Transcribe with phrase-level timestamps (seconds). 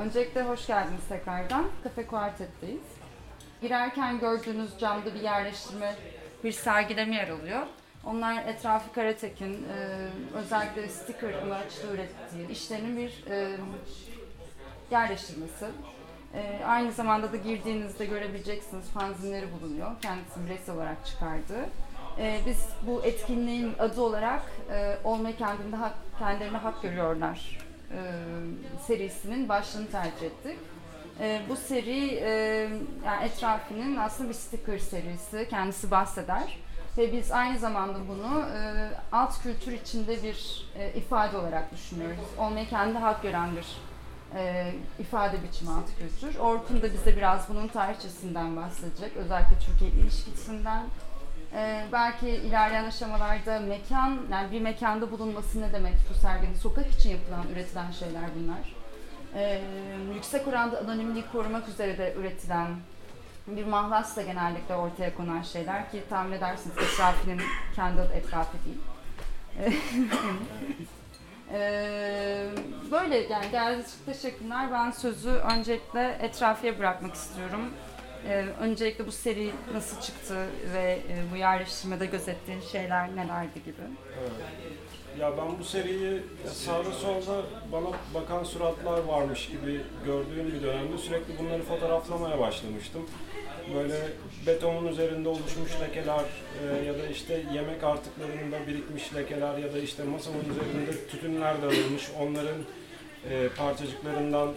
[0.00, 1.64] Öncelikle hoş geldiniz tekrardan.
[1.84, 2.82] Cafe Quartet'teyiz.
[3.62, 5.94] Girerken gördüğünüz camda bir yerleştirme,
[6.44, 7.66] bir sergileme yer alıyor.
[8.06, 13.56] Onlar etrafı Karatekin, e, özellikle sticker amaçlı ürettiği işlerinin bir e,
[14.90, 15.66] yerleştirmesi.
[16.34, 19.90] E, aynı zamanda da girdiğinizde görebileceksiniz fanzinleri bulunuyor.
[20.02, 21.68] Kendisi bireysel olarak çıkardığı.
[22.18, 24.42] E, biz bu etkinliğin adı olarak
[24.72, 27.69] e, olmayı kendinde hak, kendilerine hak görüyorlar
[28.86, 30.58] serisinin başlığını tercih ettik.
[31.20, 32.30] E, bu seri e,
[33.06, 35.46] yani etrafının aslında bir sticker serisi.
[35.50, 36.58] Kendisi bahseder.
[36.98, 42.28] Ve biz aynı zamanda bunu e, alt kültür içinde bir e, ifade olarak düşünüyoruz.
[42.38, 43.66] Olmayı kendi hak gören bir
[44.38, 46.38] e, ifade biçimi alt kültür.
[46.38, 49.16] Orkun da bize biraz bunun tarihçesinden bahsedecek.
[49.16, 50.82] Özellikle Türkiye ilişkisinden.
[51.54, 56.54] E, belki ilerleyen aşamalarda mekan, yani bir mekanda bulunması ne demek bu serginin?
[56.54, 58.74] Sokak için yapılan, üretilen şeyler bunlar.
[59.34, 59.62] E,
[60.14, 62.68] yüksek oranda anonimliği korumak üzere de üretilen
[63.46, 67.40] bir mahlasla genellikle ortaya konan şeyler ki tahmin edersiniz etrafının
[67.76, 68.78] kendi etrafı değil.
[71.52, 72.46] Ee,
[72.90, 74.72] böyle yani geldiğiniz için teşekkürler.
[74.72, 77.60] Ben sözü öncelikle etrafiye bırakmak istiyorum.
[78.28, 83.82] Ee, öncelikle bu seri nasıl çıktı ve e, bu yerleştirmede gözettiğin şeyler nelerdi gibi.
[84.20, 84.32] Evet.
[85.18, 91.38] Ya ben bu seriyi sağda solda bana bakan suratlar varmış gibi gördüğüm bir dönemde sürekli
[91.38, 93.02] bunları fotoğraflamaya başlamıştım.
[93.74, 93.94] Böyle
[94.46, 96.24] betonun üzerinde oluşmuş lekeler
[96.62, 102.10] e, ya da işte yemek artıklarında birikmiş lekeler ya da işte masamın üzerinde tütünler dağılmış
[102.20, 102.58] onların
[103.30, 104.52] e, parçacıklarından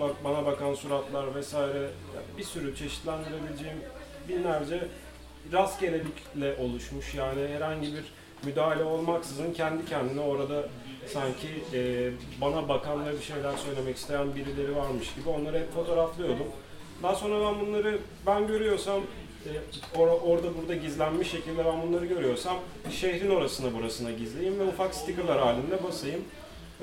[0.00, 1.90] bak, bana bakan suratlar vesaire
[2.38, 3.78] bir sürü çeşitlendirebileceğim
[4.28, 4.88] binlerce
[5.52, 8.04] rastgelelikle oluşmuş yani herhangi bir
[8.44, 10.68] müdahale olmaksızın kendi kendine orada
[11.06, 16.46] sanki e, bana bakan ve bir şeyler söylemek isteyen birileri varmış gibi onları hep fotoğraflıyordum.
[17.02, 19.00] Daha sonra ben bunları ben görüyorsam
[19.46, 19.50] e,
[19.98, 22.56] or- orada burada gizlenmiş şekilde ben bunları görüyorsam
[22.90, 26.20] şehrin orasına burasına gizleyeyim ve ufak stickerlar halinde basayım.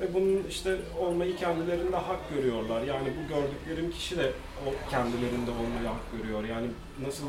[0.00, 2.82] Ve bunun işte olmayı kendilerinde hak görüyorlar.
[2.82, 4.32] Yani bu gördüklerim kişi de
[4.66, 6.44] o kendilerinde olmayı hak görüyor.
[6.44, 6.66] Yani
[7.06, 7.26] nasıl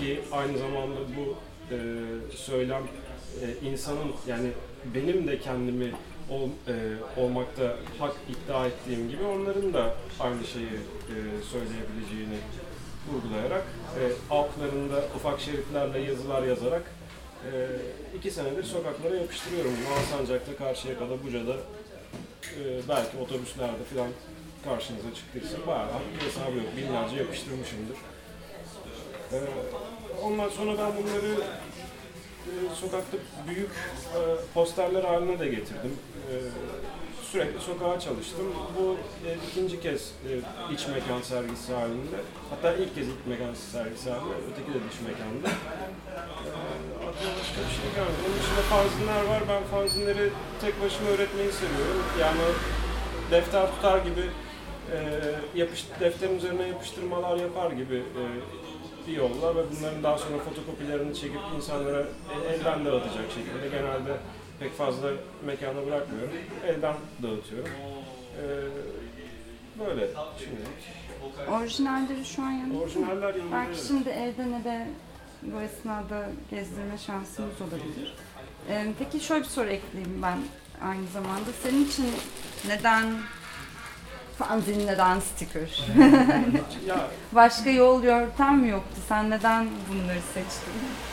[0.00, 1.36] ki aynı zamanda bu
[1.74, 1.78] e,
[2.36, 2.82] söylem
[3.42, 4.48] e, insanın yani
[4.94, 5.92] benim de kendimi
[6.30, 6.74] ol, e,
[7.20, 11.16] olmakta hak iddia ettiğim gibi onların da aynı şeyi e,
[11.52, 12.38] söyleyebileceğini
[13.12, 13.64] vurgulayarak
[13.98, 14.02] e,
[14.34, 16.82] altlarında ufak şeritlerle yazılar yazarak
[17.52, 17.52] e,
[18.18, 19.72] iki senedir sokaklara yapıştırıyorum.
[19.98, 21.56] Alsancak'ta, Karşıyaka'da, Buca'da
[22.46, 24.08] e, belki otobüslerde falan
[24.64, 26.76] karşınıza çıktıysa bayağı bir hesabı yok.
[26.76, 27.96] Binlerce yapıştırmışımdır.
[29.32, 29.38] E,
[30.22, 31.40] ondan sonra ben bunları
[32.46, 33.16] e, sokakta
[33.48, 34.20] büyük e,
[34.54, 35.98] posterler haline de getirdim.
[36.30, 36.34] E,
[37.32, 38.46] sürekli sokağa çalıştım.
[38.78, 38.96] Bu
[39.28, 40.30] e, ikinci kez e,
[40.74, 42.16] iç mekan sergisi halinde.
[42.50, 45.48] Hatta ilk kez iç mekan sergisi halinde, öteki de iç mekanda.
[47.12, 48.20] Aklıma başka bir şey gelmedi.
[48.26, 49.42] Onun dışında fanzinler var.
[49.48, 50.30] Ben fanzinleri
[50.60, 52.02] tek başıma öğretmeyi seviyorum.
[52.20, 52.40] Yani
[53.30, 54.24] defter tutar gibi
[54.94, 54.98] e,
[55.54, 58.22] yapış, defterin üzerine yapıştırmalar yapar gibi e,
[59.06, 64.16] bir yolla ve bunların daha sonra fotokopilerini çekip insanlara e, elden dağıtacak şekilde genelde
[64.60, 65.08] pek fazla
[65.46, 66.32] mekana bırakmıyorum.
[66.66, 67.70] Elden dağıtıyorum.
[68.38, 68.44] Ee,
[69.84, 70.08] böyle
[70.38, 71.48] şimdilik.
[71.50, 72.78] Orijinalleri şu an yanında.
[72.78, 73.74] Orijinaller Belki yanında.
[73.88, 74.86] şimdi evde ne de
[75.42, 78.14] bu esnada gezdirme şansımız olabilir.
[78.68, 80.38] Ee, peki şöyle bir soru ekleyeyim ben
[80.82, 81.52] aynı zamanda.
[81.62, 82.06] Senin için
[82.68, 83.04] neden
[84.38, 85.84] fanzin, neden sticker?
[87.32, 89.00] Başka yol yöntem mi yoktu?
[89.08, 90.72] Sen neden bunları seçtin?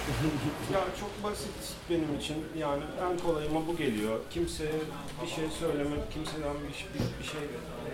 [0.73, 2.37] ya çok basit benim için.
[2.57, 4.19] Yani en kolayıma bu geliyor.
[4.29, 4.75] Kimseye
[5.23, 7.91] bir şey söylemek, kimseden bir, bir, bir şey e,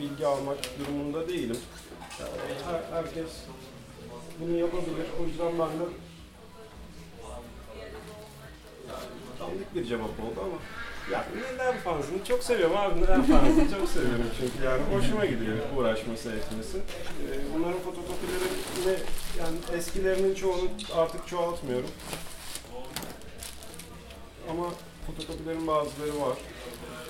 [0.00, 1.58] bilgi almak durumunda değilim.
[2.66, 3.30] Her, herkes
[4.42, 5.06] bunu yapabilir.
[5.22, 5.84] O yüzden ben de
[9.40, 10.58] dandik bir cevap oldu ama
[11.12, 12.24] ya neden fanzini?
[12.24, 13.70] Çok seviyorum abi neden fanzini?
[13.70, 16.78] Çok seviyorum çünkü yani hoşuma gidiyor uğraşması etmesi.
[16.78, 18.48] Ee, bunların fotokopileri
[18.80, 18.96] yine
[19.38, 21.90] yani eskilerinin çoğunu artık çoğaltmıyorum.
[24.50, 24.64] Ama
[25.06, 26.38] fotokopilerin bazıları var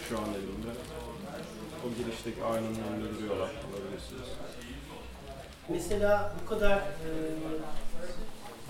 [0.09, 0.73] şu an elimde.
[1.87, 4.29] O girişteki aynanın önünde duruyorlar alabilirsiniz.
[5.73, 7.09] Mesela bu kadar e,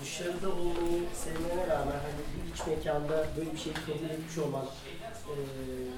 [0.01, 5.33] dışarıda olmayı sevmene rağmen hani bir iç mekanda böyle bir şeyi kabul etmiş olman e,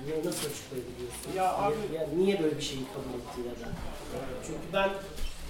[0.07, 1.31] ne nasıl açıklayabiliyorsun?
[1.35, 3.71] Ya abi- yani niye böyle bir şeyi kabul ettin ya da?
[4.47, 4.89] Çünkü ben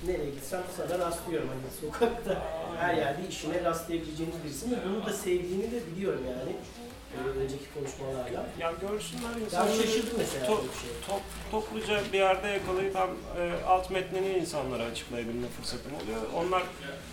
[0.06, 2.42] nereye gitsem sana rastlıyorum hani sokakta
[2.80, 6.56] her yerde işine rastlayabileceğiniz birisi bunu da sevdiğini de biliyorum yani.
[7.14, 8.46] E, önceki konuşmalarla.
[8.60, 10.90] Ya görsünler Ben insanları şaşırdım mesela to- bir şey.
[11.08, 11.22] top,
[11.52, 16.22] topluca bir yerde yakalayıp hem e, alt metnini insanlara açıklayabilme fırsatım oluyor.
[16.36, 16.64] Onlar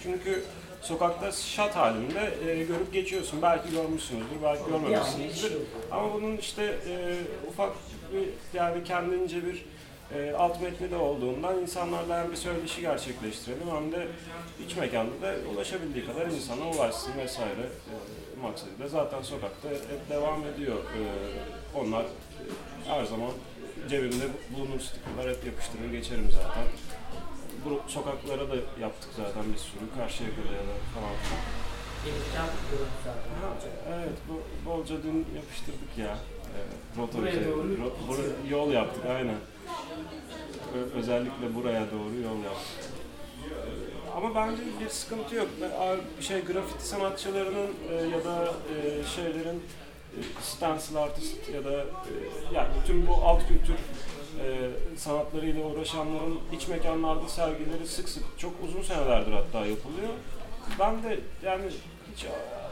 [0.03, 0.44] çünkü
[0.83, 3.43] sokakta şat halinde e, görüp geçiyorsun.
[3.43, 5.49] Belki görmüşsünüzdür, belki görmemişsinizdir.
[5.49, 5.59] şey.
[5.91, 7.17] Ama bunun işte e,
[7.49, 7.73] ufak
[8.12, 8.29] bir
[8.59, 9.65] yani kendince bir
[10.15, 14.09] e, alt metni de olduğundan insanlarla hem bir söyleşi gerçekleştirelim hem de
[14.67, 17.94] iç mekanda da ulaşabildiği kadar insana ulaşsın vesaire e,
[18.43, 18.89] maksadıyla.
[18.89, 20.77] Zaten sokakta hep devam ediyor.
[20.79, 21.00] E,
[21.79, 22.06] onlar e,
[22.87, 23.31] her zaman
[23.89, 24.25] cebimde
[24.56, 26.65] bulunur stikerler hep yapıştırır geçerim zaten.
[27.65, 29.85] Bu sokaklara da yaptık zaten bir sürü.
[29.99, 31.15] Karşıyaka'da ya da falan.
[33.43, 33.55] Ha,
[33.94, 34.41] evet, bu,
[34.71, 36.19] bolca dün yapıştırdık ya.
[36.56, 36.59] E,
[37.00, 39.37] rota Buraya üzeri- doğru ro- bura- yol yaptık aynen.
[40.77, 42.93] Ö- özellikle buraya doğru yol yaptık.
[44.17, 45.49] Ama bence bir sıkıntı yok.
[46.20, 49.62] Şey grafiti sanatçılarının e, ya da e, şeylerin
[50.17, 52.12] e, stencil artist ya da e,
[52.55, 53.75] yani tüm bu alt kültür
[54.44, 60.12] e, sanatlarıyla uğraşanların iç mekanlarda sergileri sık sık çok uzun senelerdir hatta yapılıyor.
[60.79, 61.65] Ben de yani
[62.15, 62.26] hiç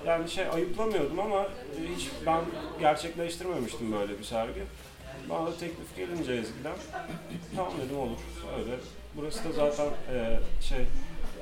[0.07, 2.41] yani şey ayıplamıyordum ama e, hiç ben
[2.81, 4.63] gerçekleştirmemiştim böyle bir sergi.
[5.31, 6.77] Bana da teklif gelince Ezgi'den
[7.57, 8.19] tamam dedim olur
[8.59, 8.77] öyle.
[9.17, 10.79] Burası da zaten e, şey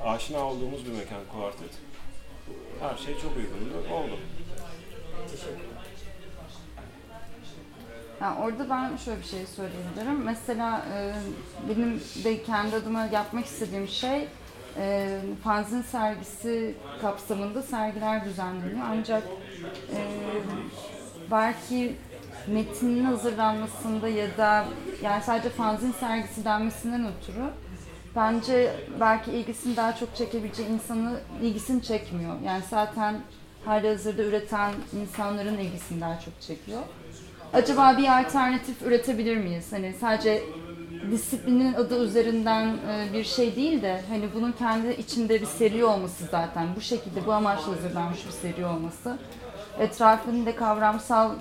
[0.03, 1.71] aşina olduğumuz bir mekan kuartet.
[2.79, 3.93] Her şey çok uygundu.
[3.93, 4.19] Oldu.
[8.21, 10.23] Yani orada ben şöyle bir şey söyleyebilirim.
[10.23, 11.13] Mesela e,
[11.69, 14.27] benim de kendi adıma yapmak istediğim şey
[14.77, 18.85] e, fanzin sergisi kapsamında sergiler düzenleniyor.
[18.89, 19.23] Ancak
[19.95, 19.99] e,
[21.31, 21.95] belki
[22.47, 24.65] metnin hazırlanmasında ya da
[25.03, 27.43] yani sadece fanzin sergisi denmesinden ötürü
[28.15, 32.35] bence belki ilgisini daha çok çekebileceği insanı ilgisini çekmiyor.
[32.45, 33.15] Yani zaten
[33.65, 36.81] halihazırda üreten insanların ilgisini daha çok çekiyor
[37.53, 39.73] acaba bir alternatif üretebilir miyiz?
[39.73, 40.43] Hani sadece
[41.11, 46.25] disiplinin adı üzerinden e, bir şey değil de hani bunun kendi içinde bir seri olması
[46.25, 49.17] zaten bu şekilde bu amaçla hazırlanmış bir seri olması
[49.79, 51.31] etrafında kavramsal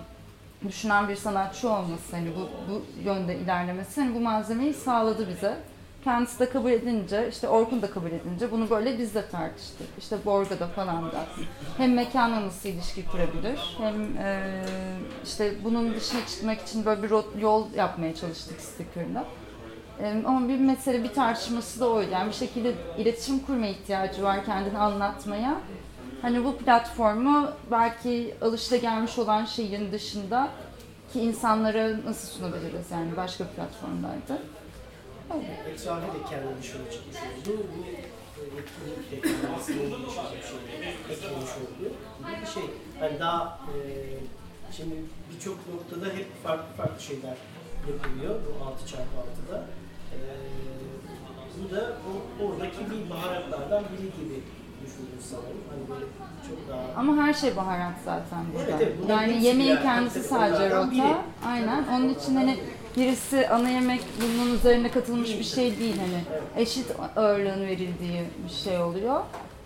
[0.68, 5.56] düşünen bir sanatçı olması hani bu, bu yönde ilerlemesi hani bu malzemeyi sağladı bize.
[6.04, 9.86] Kendisi de kabul edince, işte Orkun da kabul edince bunu böyle biz de tartıştık.
[9.98, 11.26] İşte Borga'da falan da.
[11.76, 14.52] Hem mekanla nasıl ilişki kurabilir, hem e,
[15.24, 19.24] işte bunun dışına çıkmak için böyle bir yol yapmaya çalıştık sticker'la.
[20.00, 22.10] E, ama bir mesele, bir tartışması da oydu.
[22.12, 25.60] Yani bir şekilde iletişim kurma ihtiyacı var kendini anlatmaya.
[26.22, 30.48] Hani bu platformu belki alışılagelmiş olan şeyin dışında
[31.12, 34.38] ki insanlara nasıl sunabiliriz yani başka platformlarda.
[35.36, 37.50] Etrafi de kendi dışına çıkmış oldu.
[37.74, 41.92] Bu e, etkinlik de kendisine ilişkin bir şey eklemiş oldu.
[42.42, 42.62] bir şey.
[43.02, 43.78] Yani daha e,
[44.76, 44.94] şimdi
[45.34, 47.36] birçok noktada hep farklı farklı şeyler
[47.88, 49.64] yapılıyor bu 6x6'da.
[50.14, 50.18] E,
[51.58, 54.42] bu da o, oradaki bir baharatlardan biri gibi
[54.84, 55.62] düşündüm sanırım.
[55.70, 56.06] Hani böyle
[56.48, 58.70] çok daha Ama her şey baharat zaten burada.
[58.70, 61.00] Evet, evet, yani yemeğin kendisi tabii sadece onlardan biri.
[61.00, 61.22] rota.
[61.46, 61.84] Aynen.
[61.92, 62.58] Onun için hani
[62.96, 66.42] birisi ana yemek bunun üzerine katılmış bir şey değil hani.
[66.62, 66.86] Eşit
[67.16, 69.20] ağırlığın verildiği bir şey oluyor.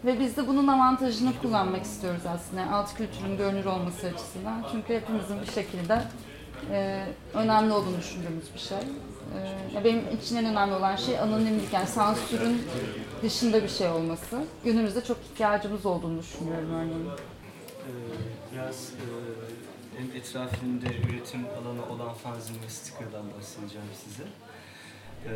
[0.05, 2.73] Ve biz de bunun avantajını kullanmak istiyoruz aslında.
[2.73, 4.65] Alt kültürün görünür olması açısından.
[4.73, 6.03] Çünkü hepimizin bir şekilde
[6.71, 8.79] e, önemli olduğunu düşündüğümüz bir şey.
[9.77, 12.63] E, benim için en önemli olan şey anonimlik yani sansürün
[13.23, 14.39] dışında bir şey olması.
[14.65, 17.07] Günümüzde çok ihtiyacımız olduğunu düşünüyorum örneğin.
[17.07, 17.93] Ee,
[18.53, 19.05] biraz e,
[19.97, 24.23] hem etrafında üretim alanı olan fanzin ve sticker'dan bahsedeceğim size.
[25.27, 25.31] Ee,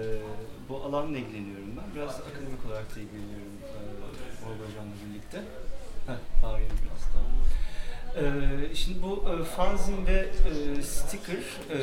[0.69, 1.95] bu alanla ilgileniyorum ben.
[1.95, 3.79] Biraz akademik olarak da ilgileniyorum e,
[4.47, 5.39] Orga Hocam'la birlikte.
[6.07, 7.33] Heh, bağırayım biraz tamam.
[8.17, 11.37] Ee, şimdi bu e, fanzin ve e, sticker
[11.71, 11.79] e,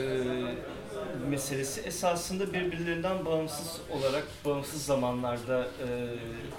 [1.29, 5.87] meselesi esasında birbirlerinden bağımsız olarak bağımsız zamanlarda e,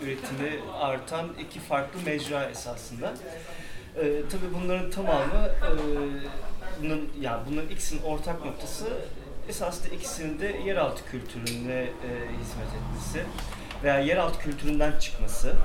[0.05, 3.15] üretimi artan iki farklı mecra esasında.
[3.97, 5.71] E, tabii bunların tamamı e,
[6.83, 8.87] bunun yani bunların ikisinin ortak noktası
[9.49, 12.11] esasında ikisinin de yeraltı kültürüne e,
[12.41, 13.29] hizmet etmesi
[13.83, 15.57] veya yeraltı kültüründen çıkması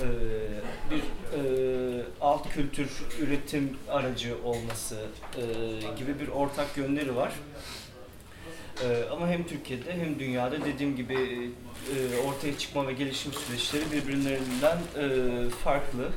[0.00, 0.06] e,
[0.90, 2.90] bir e, alt kültür
[3.20, 4.96] üretim aracı olması
[5.36, 5.42] e,
[5.98, 7.32] gibi bir ortak yönleri var.
[8.84, 11.50] E, ama hem Türkiye'de hem dünyada dediğim gibi
[11.96, 16.08] e, ortaya çıkma ve gelişim süreçleri birbirlerinden e, farklı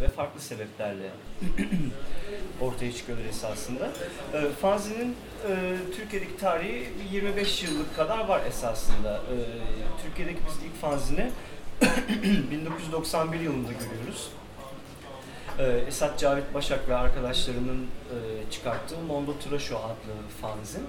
[0.00, 1.10] ve farklı sebeplerle
[2.60, 3.90] ortaya çıkıyorlar esasında.
[4.34, 5.16] E, fanzinin
[5.48, 9.16] e, Türkiye'deki tarihi 25 yıllık kadar var esasında.
[9.16, 9.36] E,
[10.02, 11.30] Türkiye'deki biz ilk fanzini
[12.50, 14.30] 1991 yılında görüyoruz.
[15.88, 20.82] Esat Cavit Başak ve arkadaşlarının e, çıkarttığı Mondo Trasho adlı fanzin.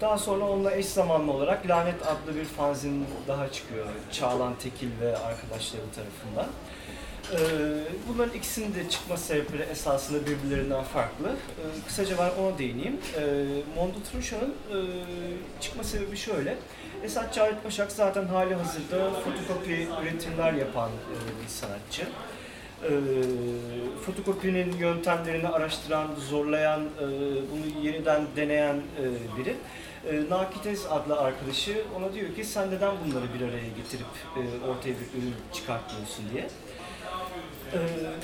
[0.00, 3.86] Daha sonra onunla eş zamanlı olarak Lanet adlı bir fanzin daha çıkıyor.
[4.12, 6.46] Çağlan Tekil ve arkadaşları tarafından.
[7.32, 7.38] E,
[8.08, 11.28] bunların ikisinin de çıkma sebepleri esasında birbirlerinden farklı.
[11.28, 13.00] E, kısaca ben ona değineyim.
[13.16, 13.20] E,
[13.76, 14.78] Mondo Trasho'nun e,
[15.60, 16.56] çıkma sebebi şöyle.
[17.04, 22.02] Esat Cavit Başak zaten hali hazırda fotokopi üretimler yapan e, bir sanatçı
[22.82, 22.90] e,
[24.06, 27.06] fotokopinin yöntemlerini araştıran, zorlayan, e,
[27.50, 28.82] bunu yeniden deneyen
[29.38, 29.56] biri.
[30.06, 30.20] E,
[30.90, 34.06] adlı arkadaşı ona diyor ki sen neden bunları bir araya getirip
[34.68, 36.48] ortaya bir ürün çıkartmıyorsun diye.
[37.74, 37.78] Ee,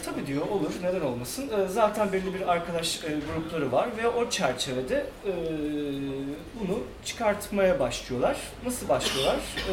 [0.05, 1.51] tabii diyor olur neden olmasın.
[1.51, 5.33] Ee, zaten belli bir arkadaş e, grupları var ve o çerçevede e,
[6.61, 8.37] bunu çıkartmaya başlıyorlar.
[8.65, 9.37] Nasıl başlıyorlar?
[9.57, 9.73] Ee,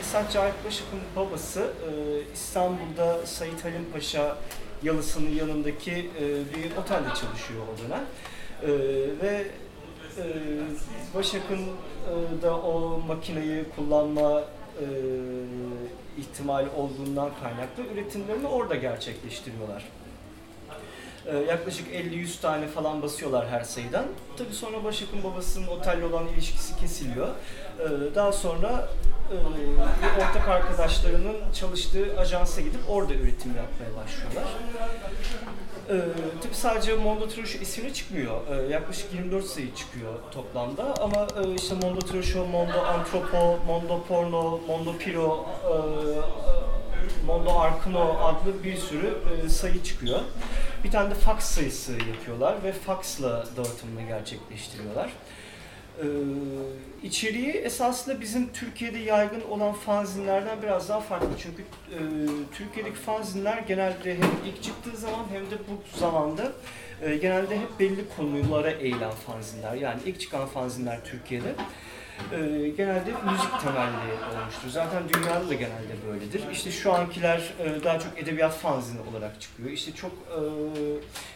[0.00, 1.90] Esat Cahit Başak'ın babası e,
[2.34, 4.36] İstanbul'da Sait Halim Paşa
[4.82, 6.22] yalısının yanındaki e,
[6.54, 8.04] bir otelde çalışıyor o dönem.
[8.62, 8.68] E,
[9.22, 9.46] ve
[10.18, 10.24] e,
[11.14, 14.40] Başak'ın e, da o makineyi kullanma
[14.80, 14.86] e,
[16.18, 19.84] ihtimali olduğundan kaynaklı üretimlerini orada gerçekleştiriyorlar.
[21.26, 24.04] E, yaklaşık 50-100 tane falan basıyorlar her sayıdan.
[24.36, 27.28] Tabii sonra Başak'ın babasının otelle olan ilişkisi kesiliyor.
[27.80, 28.88] E, daha sonra
[29.32, 29.36] e,
[30.22, 34.44] ortak arkadaşlarının çalıştığı ajansa gidip orada üretim yapmaya başlıyorlar.
[35.90, 35.94] Ee,
[36.42, 38.40] tabii sadece Mondo Trosho ismi çıkmıyor.
[38.48, 44.60] Ee, yaklaşık 24 sayı çıkıyor toplamda ama e, işte Mondo Trosho, Mondo Antropo, Mondo Porno,
[44.68, 45.74] Mondo Piro, e,
[47.26, 50.20] Mondo Arcano adlı bir sürü e, sayı çıkıyor.
[50.84, 55.10] Bir tane de fax sayısı yapıyorlar ve faxla dağıtımını gerçekleştiriyorlar.
[56.02, 56.06] Ee,
[57.02, 61.28] içeriği esasında bizim Türkiye'de yaygın olan fanzinlerden biraz daha farklı.
[61.38, 61.98] Çünkü e,
[62.54, 66.52] Türkiye'deki fanzinler genelde hem ilk çıktığı zaman hem de bu zamanda
[67.02, 69.74] e, genelde hep belli konulara eğilen fanzinler.
[69.74, 71.54] Yani ilk çıkan fanzinler Türkiye'de
[72.32, 74.68] e, genelde müzik temelli olmuştur.
[74.70, 76.42] Zaten dünyada da genelde böyledir.
[76.52, 79.70] İşte şu ankiler e, daha çok edebiyat fanzini olarak çıkıyor.
[79.70, 80.40] İşte çok e,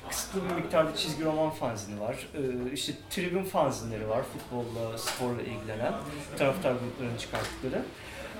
[0.08, 2.14] kısıtlı bir miktarda çizgi roman fanzini var.
[2.34, 5.92] E, işte tribün fanzinleri var, futbolla, sporla ilgilenen
[6.38, 7.82] taraftar gruplarının çıkarttıkları.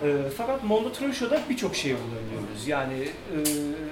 [0.02, 2.68] E, fakat Mondo Trosho'da birçok şey bulabiliyoruz.
[2.68, 3.38] Yani e,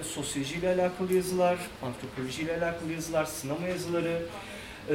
[0.02, 4.22] sosyolojiyle alakalı yazılar, antropolojiyle alakalı yazılar, sinema yazıları,
[4.90, 4.94] e,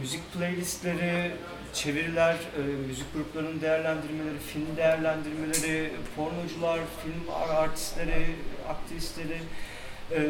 [0.00, 1.30] müzik playlistleri,
[1.74, 8.26] çeviriler, e, müzik gruplarının değerlendirmeleri, film değerlendirmeleri, pornocular, film artistleri,
[8.68, 9.38] aktivistleri,
[10.12, 10.20] e,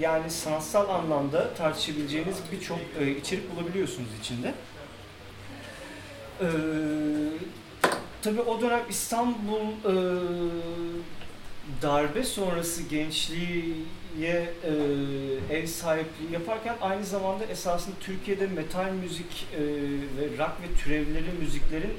[0.00, 4.54] yani sanatsal anlamda tartışabileceğiniz birçok e, içerik bulabiliyorsunuz içinde.
[6.40, 6.46] E,
[8.22, 9.94] tabii o dönem İstanbul e,
[11.82, 12.82] darbe sonrası
[14.18, 14.52] gençliğe
[15.50, 19.60] e, ev sahipliği yaparken aynı zamanda esasında Türkiye'de metal müzik e,
[20.16, 21.94] ve rock ve türevleri müziklerin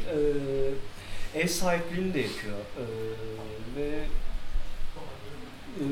[1.35, 2.57] e, ev sahipliğini de yapıyor.
[2.57, 2.83] E,
[3.77, 3.89] ve
[5.79, 5.83] e,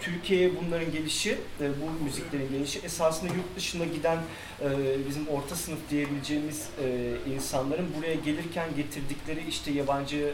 [0.00, 4.18] Türkiye'ye bunların gelişi, e, bu müziklerin gelişi esasında yurt dışına giden
[4.60, 4.66] e,
[5.08, 10.32] bizim orta sınıf diyebileceğimiz e, insanların buraya gelirken getirdikleri işte yabancı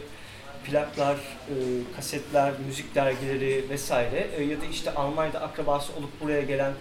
[0.65, 1.53] plaklar, e,
[1.95, 6.73] kasetler, müzik dergileri vesaire e, ya da işte Almanya'da akrabası olup buraya gelen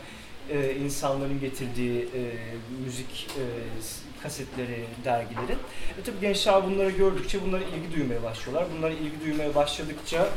[0.50, 2.20] e, insanların getirdiği e,
[2.84, 3.42] müzik e,
[4.22, 5.52] kasetleri, dergileri.
[5.98, 8.68] E tabi gençler bunları gördükçe bunlara ilgi duymaya başlıyorlar.
[8.76, 10.28] Bunlara ilgi duymaya başladıkça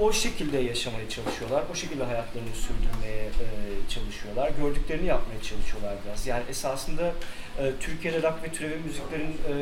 [0.00, 1.64] o şekilde yaşamaya çalışıyorlar.
[1.72, 3.46] O şekilde hayatlarını sürdürmeye e,
[3.88, 4.50] çalışıyorlar.
[4.60, 6.26] Gördüklerini yapmaya çalışıyorlar biraz.
[6.26, 7.12] Yani esasında
[7.58, 9.54] e, Türkiye'de rock ve türevi müziklerin e,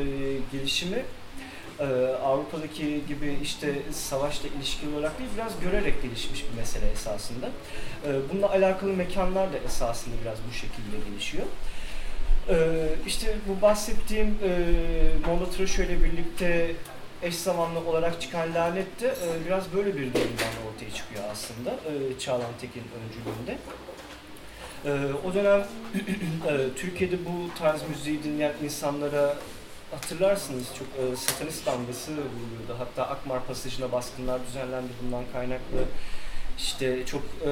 [0.51, 1.05] gelişimi
[1.79, 1.85] e,
[2.23, 7.45] Avrupa'daki gibi işte savaşla ilişkili olarak değil, biraz görerek gelişmiş bir mesele esasında.
[8.07, 11.45] E, bununla alakalı mekanlar da esasında biraz bu şekilde gelişiyor.
[12.49, 12.55] E,
[13.07, 14.49] işte bu bahsettiğim e,
[15.27, 15.45] Mondo
[15.83, 16.75] ile birlikte
[17.23, 22.19] eş zamanlı olarak çıkan Lanet de e, biraz böyle bir durumdan ortaya çıkıyor aslında e,
[22.19, 23.57] Çağlan Tekin öncülüğünde.
[24.85, 25.59] E, o dönem
[26.47, 29.35] e, Türkiye'de bu tarz müziği dinleyen insanlara
[29.91, 32.75] hatırlarsınız çok e, satanist damgası vuruluyordu.
[32.77, 35.85] Hatta Akmar pasajına baskınlar düzenlendi bundan kaynaklı.
[36.57, 37.49] İşte çok e,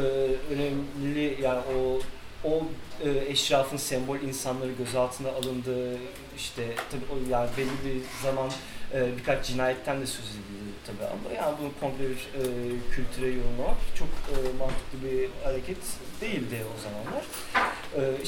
[0.53, 1.99] önemli yani o
[2.43, 2.63] o
[3.03, 5.97] e, eşrafın sembol insanları gözaltına alındı.
[6.37, 8.51] İşte tabii yani belli bir zaman
[8.93, 12.43] e, birkaç cinayetten de söz edildi tabii ama yani bunu komple bir e,
[12.91, 15.77] kültüre yorumlamak çok e, mantıklı bir hareket
[16.21, 17.25] değildi o zamanlar.
[17.95, 18.25] E,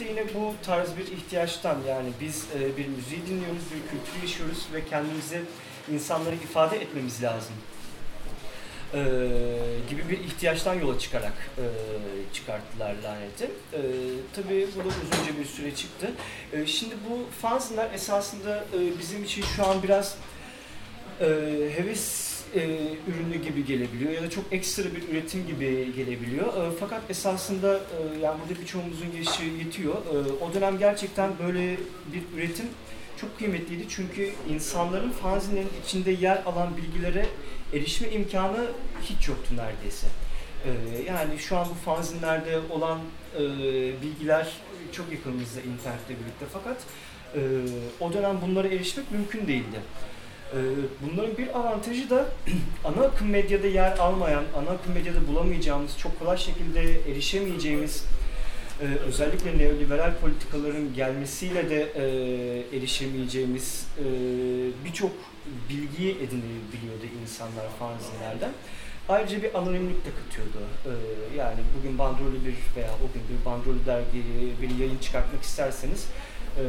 [0.00, 4.58] de yine bu tarz bir ihtiyaçtan yani biz e, bir müziği dinliyoruz, bir kültürü yaşıyoruz
[4.74, 5.40] ve kendimizi
[5.92, 7.54] insanlara ifade etmemiz lazım.
[8.94, 9.00] e,
[9.90, 11.64] gibi bir ihtiyaçtan yola çıkarak e,
[12.34, 13.50] çıkarttılar laneti.
[14.36, 16.10] Tabii bu da uzunca bir süre çıktı.
[16.66, 18.64] Şimdi bu fanzinler esasında
[18.98, 20.16] bizim için şu an biraz
[21.76, 22.60] heves e,
[23.08, 26.46] ürünü gibi gelebiliyor ya da çok ekstra bir üretim gibi gelebiliyor.
[26.46, 29.94] E, fakat esasında e, yani burada birçoğumuzun yaşı yetiyor.
[29.94, 31.76] E, o dönem gerçekten böyle
[32.12, 32.66] bir üretim
[33.20, 37.26] çok kıymetliydi çünkü insanların fanzinlerin içinde yer alan bilgilere
[37.72, 38.66] erişme imkanı
[39.02, 40.06] hiç yoktu neredeyse.
[40.64, 42.98] Ee, yani şu an bu fanzinlerde olan
[43.36, 43.40] e,
[44.02, 44.48] bilgiler
[44.92, 46.76] çok yakınımızda internette birlikte fakat
[47.34, 47.40] e,
[48.00, 49.80] o dönem bunlara erişmek mümkün değildi.
[50.54, 50.58] E,
[51.02, 52.26] bunların bir avantajı da
[52.84, 58.04] ana akım medyada yer almayan, ana akım medyada bulamayacağımız, çok kolay şekilde erişemeyeceğimiz
[58.80, 64.04] e, özellikle neoliberal politikaların gelmesiyle de e, erişemeyeceğimiz e,
[64.84, 65.12] birçok
[65.68, 68.50] bilgiyi edinebiliyordu insanlar fanzinlerden.
[69.08, 70.66] Ayrıca bir anonimlik de katıyordu.
[70.86, 70.90] Ee,
[71.38, 74.24] yani bugün bandrolü bir veya o gün bir bandrolü dergi
[74.62, 76.06] bir yayın çıkartmak isterseniz
[76.58, 76.64] e,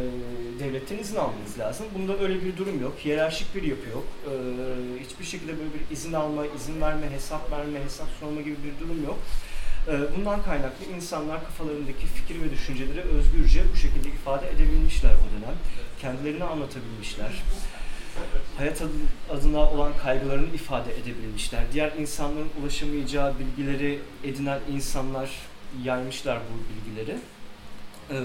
[0.60, 1.86] devletten izin almanız lazım.
[1.98, 2.94] Bunda öyle bir durum yok.
[3.06, 4.04] Hiyerarşik bir yapı yok.
[4.26, 4.30] Ee,
[5.04, 9.04] hiçbir şekilde böyle bir izin alma, izin verme, hesap verme, hesap sorma gibi bir durum
[9.04, 9.20] yok.
[9.88, 15.56] Ee, bundan kaynaklı insanlar kafalarındaki fikir ve düşünceleri özgürce bu şekilde ifade edebilmişler o dönem.
[16.02, 17.44] Kendilerini anlatabilmişler
[18.58, 18.82] hayat
[19.32, 21.62] adına olan kaygılarını ifade edebilmişler.
[21.74, 25.30] Diğer insanların ulaşamayacağı bilgileri edinen insanlar
[25.84, 27.18] yaymışlar bu bilgileri.
[28.12, 28.16] Ee,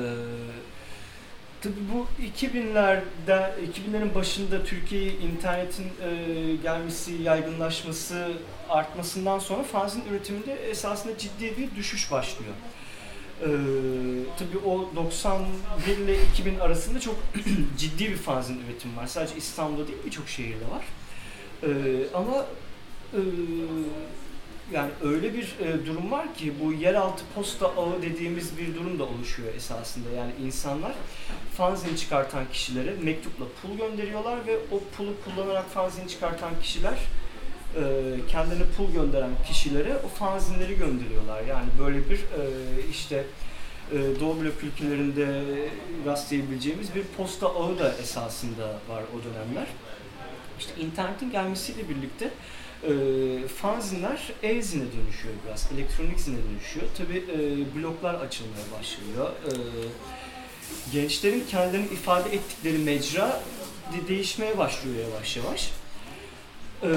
[1.63, 8.33] tabii bu 2000'lerde, 2000'lerin başında Türkiye'ye internetin e, gelmesi, yaygınlaşması,
[8.69, 12.53] artmasından sonra fanzin üretiminde esasında ciddi bir düşüş başlıyor.
[13.41, 13.47] Ee,
[14.39, 17.17] tabii o 91 ile 2000 arasında çok
[17.79, 19.07] ciddi bir fanzin üretimi var.
[19.07, 20.85] Sadece İstanbul'da değil birçok şehirde var.
[21.63, 21.69] Ee,
[22.15, 22.47] ama
[23.13, 23.21] e,
[24.73, 29.05] yani öyle bir e, durum var ki bu yeraltı posta ağı dediğimiz bir durum da
[29.05, 30.11] oluşuyor esasında.
[30.11, 30.93] Yani insanlar
[31.57, 36.99] fanzin çıkartan kişilere mektupla pul gönderiyorlar ve o pulu kullanarak fanzin çıkartan kişiler
[37.77, 37.83] e,
[38.29, 41.43] kendini pul gönderen kişilere o fanzinleri gönderiyorlar.
[41.43, 42.43] Yani böyle bir e,
[42.91, 43.25] işte
[43.93, 45.43] e, Doğu blok ülkelerinde
[46.07, 49.67] rastlayabileceğimiz bir posta ağı da esasında var o dönemler.
[50.59, 52.31] İşte internetin gelmesiyle birlikte
[52.89, 56.87] e, fanzinler e-zine dönüşüyor biraz, elektronik zine dönüşüyor.
[56.99, 57.39] Tabi e,
[57.77, 59.31] bloklar açılmaya başlıyor.
[59.31, 59.53] E,
[60.93, 63.43] gençlerin kendilerini ifade ettikleri mecra
[63.93, 65.71] de değişmeye başlıyor yavaş yavaş.
[66.83, 66.89] Ee,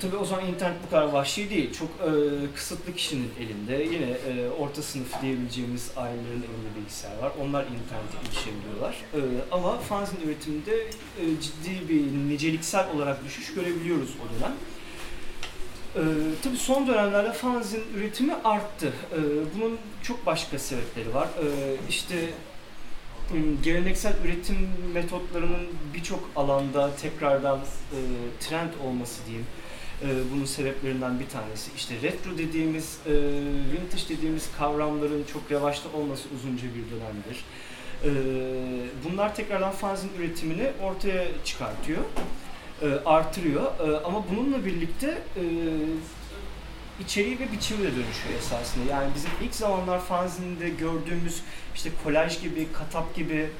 [0.00, 1.72] tabii o zaman internet bu kadar vahşi değil.
[1.72, 2.10] Çok e,
[2.54, 3.94] kısıtlı kişinin elinde.
[3.94, 7.32] Yine e, orta sınıf diyebileceğimiz ailelerin elinde bilgisayar var.
[7.40, 8.96] Onlar internete erişebiliyorlar.
[9.14, 10.76] E, ama fanzin üretiminde
[11.20, 14.52] e, ciddi bir niceliksel olarak düşüş görebiliyoruz o dönem.
[15.96, 16.00] Ee,
[16.42, 18.92] tabii son dönemlerde fanzin üretimi arttı.
[19.12, 19.16] Ee,
[19.56, 21.28] bunun çok başka sebepleri var.
[21.42, 22.16] Ee, işte
[23.62, 24.56] geleneksel üretim
[24.94, 27.98] metotlarının birçok alanda tekrardan e,
[28.40, 29.46] trend olması diyeyim.
[30.02, 31.70] E, bunun sebeplerinden bir tanesi.
[31.76, 33.12] İşte retro dediğimiz, e,
[33.72, 37.44] vintage dediğimiz kavramların çok revaçta olması uzunca bir dönemdir.
[38.04, 38.10] E,
[39.04, 42.02] bunlar tekrardan fanzin üretimini ortaya çıkartıyor,
[42.82, 43.62] e, artırıyor.
[43.62, 45.44] E, ama bununla birlikte e,
[47.00, 48.92] içeriği ve biçimi de dönüşüyor esasında.
[48.92, 51.42] Yani bizim ilk zamanlar fanzinde gördüğümüz
[51.74, 53.50] işte kolaj gibi, katap gibi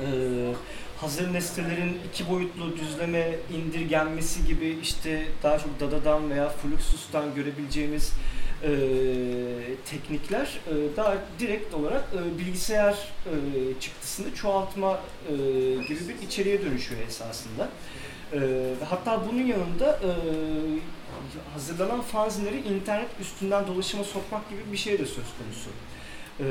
[0.00, 0.06] e,
[0.96, 8.12] hazır nesnelerin iki boyutlu düzleme indirgenmesi gibi işte daha çok Dada'dan veya Fluxus'tan görebileceğimiz
[8.62, 8.70] e,
[9.90, 15.32] teknikler e, daha direkt olarak e, bilgisayar e, çıktısını çoğaltma e,
[15.88, 17.68] gibi bir içeriğe dönüşüyor esasında.
[18.32, 18.38] E,
[18.90, 20.10] hatta bunun yanında e,
[21.54, 25.70] hazırlanan fanzinleri internet üstünden dolaşıma sokmak gibi bir şey de söz konusu.
[26.40, 26.44] Ee,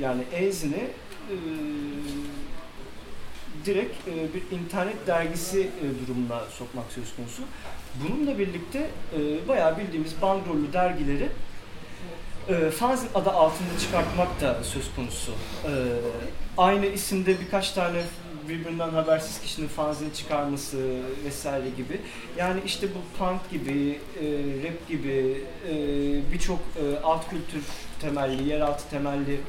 [0.00, 0.76] yani Ezine
[1.30, 1.36] e,
[3.64, 7.42] direkt e, bir internet dergisi e, durumuna sokmak söz konusu.
[7.94, 11.28] Bununla birlikte e, bayağı bildiğimiz bandrollü dergileri
[12.48, 15.32] e, fanzin adı altında çıkartmak da söz konusu.
[15.64, 15.72] E,
[16.58, 18.02] aynı isimde birkaç tane
[18.48, 22.00] birbirinden habersiz kişinin fanzini çıkarması vesaire gibi.
[22.36, 24.24] Yani işte bu punk gibi, e,
[24.64, 25.74] rap gibi e,
[26.32, 27.62] birçok e, alt kültür
[28.00, 29.40] temelli, yeraltı temelli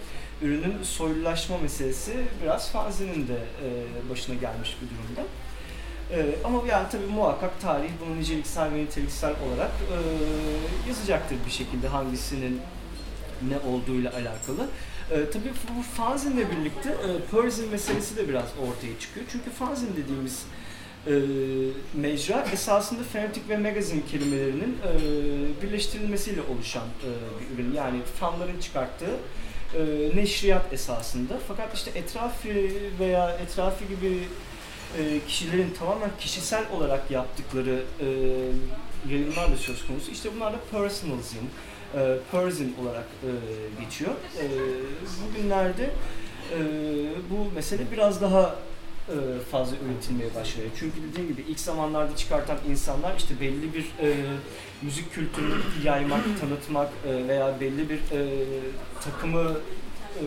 [0.41, 5.29] ürünün soylulaşma meselesi biraz fanzinin de e, başına gelmiş bir durumda.
[6.12, 9.97] E, ama yani tabii muhakkak tarih bunu niceliksel ve niteliksel olarak e,
[10.89, 12.62] yazacaktır bir şekilde hangisinin
[13.49, 14.67] ne olduğuyla alakalı.
[15.12, 19.26] E, tabii bu fanzinle birlikte e, Persian meselesi de biraz ortaya çıkıyor.
[19.32, 20.44] Çünkü fanzin dediğimiz
[21.08, 21.13] e,
[21.94, 27.10] mecra esasında fanatic ve magazine kelimelerinin e, birleştirilmesiyle oluşan e,
[27.58, 27.74] bir ürün.
[27.74, 29.15] Yani fanların çıkarttığı
[29.76, 29.82] e,
[30.15, 31.34] neşriyat esasında.
[31.48, 32.50] Fakat işte etrafı
[33.00, 34.20] veya etrafı gibi
[35.00, 38.06] e, kişilerin tamamen kişisel olarak yaptıkları e,
[39.10, 40.12] yayınlar da söz konusu.
[40.12, 41.46] İşte bunlar da personalism,
[41.98, 43.30] e, Persian olarak e,
[43.84, 44.12] geçiyor.
[44.39, 44.45] E,
[45.24, 45.89] bugünlerde
[46.54, 46.60] e,
[47.30, 48.56] bu mesele biraz daha
[49.10, 49.15] e,
[49.52, 50.69] fazla üretilmeye başlıyor.
[50.80, 54.15] Çünkü dediğim gibi ilk zamanlarda çıkartan insanlar işte belli bir e,
[54.82, 58.45] müzik kültürünü yaymak, tanıtmak e, veya belli bir e,
[59.04, 59.52] takımı
[60.19, 60.26] e,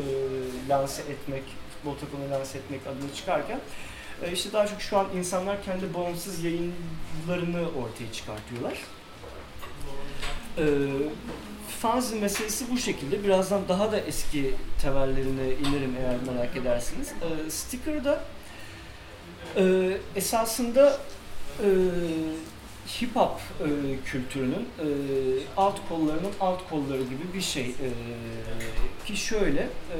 [0.68, 1.42] lanse etmek,
[1.74, 3.60] futbol takımını lanse etmek adına çıkarken
[4.22, 8.78] e, işte daha çok şu an insanlar kendi bağımsız yayınlarını ortaya çıkartıyorlar.
[10.58, 10.64] E,
[11.80, 13.24] fanzin meselesi bu şekilde.
[13.24, 17.08] Birazdan daha da eski temellerine inerim eğer merak edersiniz.
[17.08, 18.24] E, sticker'da
[19.56, 20.98] e, esasında
[21.62, 21.68] e,
[22.88, 23.66] hip hop e,
[24.04, 24.86] kültürünün e,
[25.56, 27.64] alt kollarının alt kolları gibi bir şey.
[27.64, 27.88] E,
[29.06, 29.98] ki şöyle, e,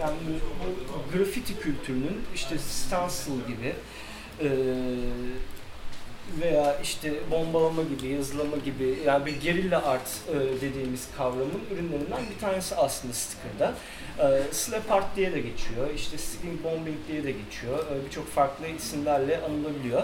[0.00, 0.16] yani
[0.88, 3.74] bu grafiti kültürünün işte stencil gibi
[4.40, 4.48] e,
[6.40, 12.40] veya işte bombalama gibi, yazılama gibi yani bir gerilla art e, dediğimiz kavramın ürünlerinden bir
[12.40, 13.74] tanesi aslında sticker'da.
[14.18, 17.78] E, slap art diye de geçiyor, işte sticking bombing diye de geçiyor.
[17.78, 20.02] E, Birçok farklı isimlerle anılabiliyor.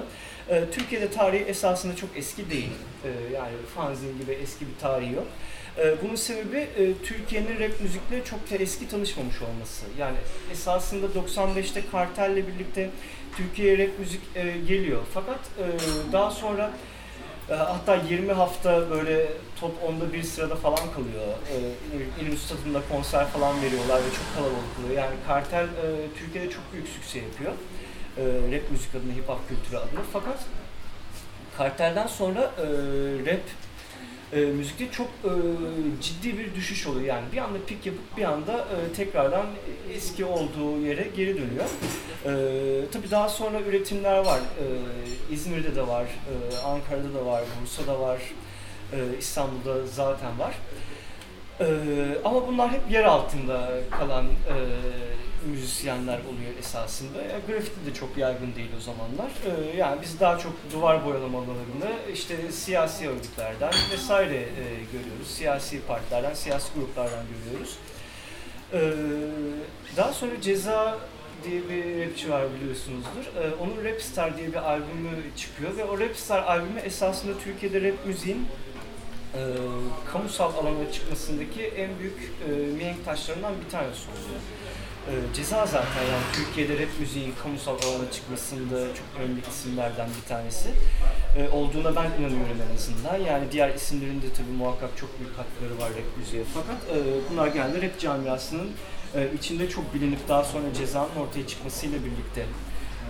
[0.50, 2.70] E, Türkiye'de tarihi esasında çok eski değil.
[3.04, 5.26] E, yani fanzin gibi eski bir tarihi yok.
[5.78, 9.84] E, bunun sebebi e, Türkiye'nin rap müzikle çok da eski tanışmamış olması.
[9.98, 10.16] Yani
[10.52, 12.90] esasında 95'te Kartel'le birlikte
[13.36, 15.00] Türkiye'ye rap müzik e, geliyor.
[15.14, 15.64] Fakat e,
[16.12, 16.70] daha sonra
[17.48, 19.26] hatta 20 hafta böyle
[19.60, 21.26] top 10'da bir sırada falan kalıyor.
[22.20, 25.02] İlim Stadı'nda konser falan veriyorlar ve çok kalabalık oluyor.
[25.02, 25.66] Yani Kartel
[26.18, 27.52] Türkiye'de çok büyük sükse yapıyor.
[28.20, 28.24] E,
[28.56, 30.00] rap müzik adına, hip hop kültürü adına.
[30.12, 30.38] Fakat
[31.58, 32.64] Kartel'den sonra e,
[33.26, 33.40] rap
[34.32, 35.32] e, müzikte çok e,
[36.02, 37.06] ciddi bir düşüş oluyor.
[37.06, 39.46] Yani bir anda pik yapıp bir anda e, tekrardan
[39.94, 41.66] eski olduğu yere geri dönüyor.
[42.24, 42.30] E,
[42.92, 44.38] tabii daha sonra üretimler var.
[44.38, 44.64] E,
[45.34, 48.20] İzmir'de de var, e, Ankara'da da var, Bursa'da var,
[48.92, 50.54] e, İstanbul'da zaten var.
[51.60, 51.66] E,
[52.24, 54.56] ama bunlar hep yer altında kalan e,
[55.46, 57.22] müzisyenler oluyor esasında.
[57.22, 59.30] Ya, grafiti de çok yaygın değil o zamanlar.
[59.46, 65.30] Ee, yani biz daha çok duvar boyalamalarını işte siyasi örgütlerden vesaire e, görüyoruz.
[65.30, 67.76] Siyasi partilerden, siyasi gruplardan görüyoruz.
[68.72, 68.92] Ee,
[69.96, 70.98] daha sonra Ceza
[71.44, 73.24] diye bir rapçi var biliyorsunuzdur.
[73.36, 78.46] Ee, onun Rapstar diye bir albümü çıkıyor ve o Rapstar albümü esasında Türkiye'de rap müziğin
[79.34, 79.40] e,
[80.12, 84.40] kamusal alana çıkmasındaki en büyük e, mihenk taşlarından bir tanesi oluyor.
[85.10, 90.68] E, ceza zaten yani Türkiye'de rap müziğin kamusal alana çıkmasında çok önemli isimlerden bir tanesi.
[91.38, 93.16] E, olduğuna ben inanıyorum en azından.
[93.16, 96.44] Yani diğer isimlerin de tabii muhakkak çok büyük katkıları var rap müziğe.
[96.54, 96.96] Fakat e,
[97.30, 98.70] bunlar genelde rap camiasının
[99.14, 102.40] e, içinde çok bilinip daha sonra cezanın ortaya çıkmasıyla birlikte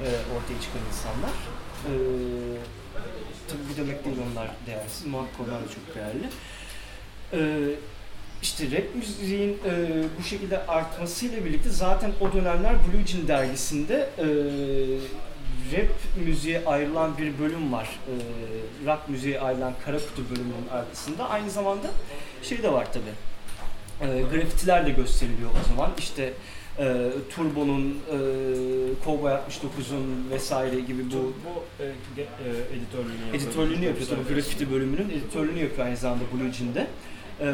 [0.05, 1.35] e, ortaya çıkan insanlar.
[1.89, 1.93] E,
[3.49, 5.07] tabii bu demek değil onlar değersiz.
[5.07, 6.27] Muhakkak onlar da çok değerli.
[7.33, 7.39] E,
[8.43, 14.25] işte rap müziğin e, bu şekilde artmasıyla birlikte zaten o dönemler Blue Jean dergisinde e,
[15.77, 15.89] rap
[16.27, 17.99] müziğe ayrılan bir bölüm var.
[18.09, 18.15] E,
[18.87, 21.29] rock müziğe ayrılan Kara Kutu bölümünün arkasında.
[21.29, 21.91] Aynı zamanda
[22.43, 23.11] şey de var tabi.
[24.01, 25.91] E, grafitiler de gösteriliyor o zaman.
[25.99, 26.33] İşte
[26.79, 28.17] e, Turbo'nun, e,
[29.05, 32.27] Cowboy 69'un vesaire gibi bu bu e, e,
[32.77, 33.35] editörlüğünü yapıyor.
[33.35, 36.81] editörlüğünü yapıyor tabii grafiti bölümünün editörlüğünü yapıyor aynı zamanda Blue Jean'de.
[36.81, 36.87] E,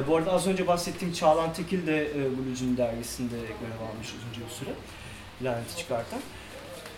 [0.08, 4.48] bu arada az önce bahsettiğim Çağlan Tekil de e, Blue Jean dergisinde görev almış uzunca
[4.48, 4.70] bir süre.
[5.42, 6.20] Laneti çıkartan.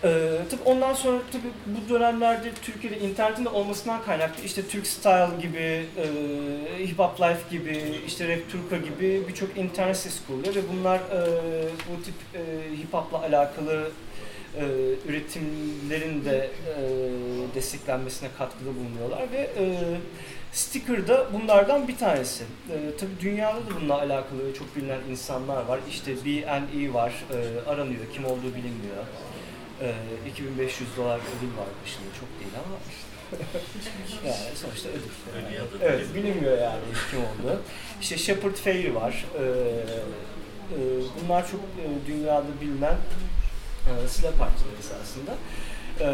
[0.03, 0.09] E,
[0.51, 5.85] tabii ondan sonra tabii bu dönemlerde Türkiye'de internetin de olmasından kaynaklı işte Türk Style gibi,
[5.97, 10.97] e, Hip Hop Life gibi, işte Rap Turka gibi birçok internet sitesi kuruluyor ve bunlar
[10.97, 11.21] e,
[11.89, 12.41] bu tip e,
[12.77, 13.91] hip hop'la alakalı
[14.57, 14.63] e,
[15.07, 16.75] üretimlerin de e,
[17.55, 19.65] desteklenmesine katkıda bulunuyorlar ve e,
[20.53, 22.43] Sticker da bunlardan bir tanesi.
[22.43, 25.79] E, tabii dünyada da bununla alakalı çok bilinen insanlar var.
[25.89, 29.03] İşte B&E var, e, aranıyor, kim olduğu bilinmiyor.
[29.81, 29.93] E,
[30.29, 32.75] 2500 dolar ödül var başında, çok değil ama
[34.25, 34.99] yani sonuçta ödül.
[35.55, 35.67] Yani.
[35.81, 36.79] Evet, bilinmiyor yani
[37.11, 37.61] kim olduğu.
[38.01, 39.25] İşte Shepard Fairey var.
[39.39, 40.79] E, e,
[41.23, 42.95] bunlar çok e, dünyada bilinen
[43.89, 45.31] e, silah partileri esasında.
[45.99, 46.09] E,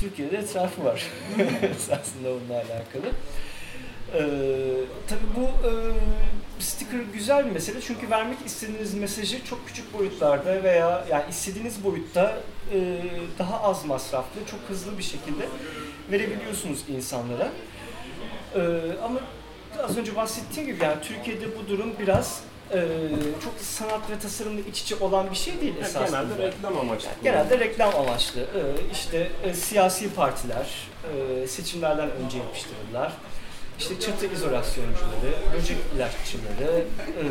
[0.00, 1.06] Türkiye'de etrafı var
[1.62, 3.12] esasında bununla alakalı.
[4.14, 4.20] E,
[5.08, 5.72] tabii bu e,
[6.58, 12.38] sticker güzel bir mesele çünkü vermek istediğiniz mesajı çok küçük boyutlarda veya yani istediğiniz boyutta
[12.72, 12.98] e,
[13.38, 15.48] daha az masraflı, çok hızlı bir şekilde
[16.10, 17.48] verebiliyorsunuz insanlara.
[18.54, 18.60] E,
[19.04, 19.20] ama
[19.84, 22.40] az önce bahsettiğim gibi yani Türkiye'de bu durum biraz
[22.72, 22.78] e,
[23.44, 26.22] çok sanat ve tasarımla iç içe olan bir şey değil Yani esasında.
[26.22, 27.08] genelde reklam amaçlı.
[27.22, 28.40] Genelde reklam amaçlı.
[28.40, 28.46] Ee,
[28.92, 30.88] işte e, siyasi partiler
[31.42, 33.12] e, seçimlerden önce yapıştırırlar.
[33.78, 36.84] İşte çatı izolasyoncuları, böcek ilaççıları,
[37.20, 37.24] e,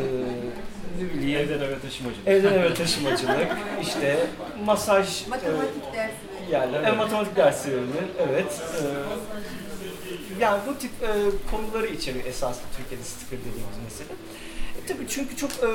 [1.02, 2.26] ne bileyim, Evden eve taşımacılık.
[2.28, 3.48] evden eve taşımacılık,
[3.82, 4.26] işte
[4.64, 6.12] masaj e, Matematik dersi.
[6.52, 6.88] yerler, Evet.
[6.88, 8.60] e, matematik derslerini, evet.
[8.74, 8.82] E,
[10.42, 11.08] yani bu tip e,
[11.50, 14.08] konuları içeriyor esaslı Türkiye'de sticker dediğimiz mesele.
[14.88, 15.68] Tabii çünkü çok e,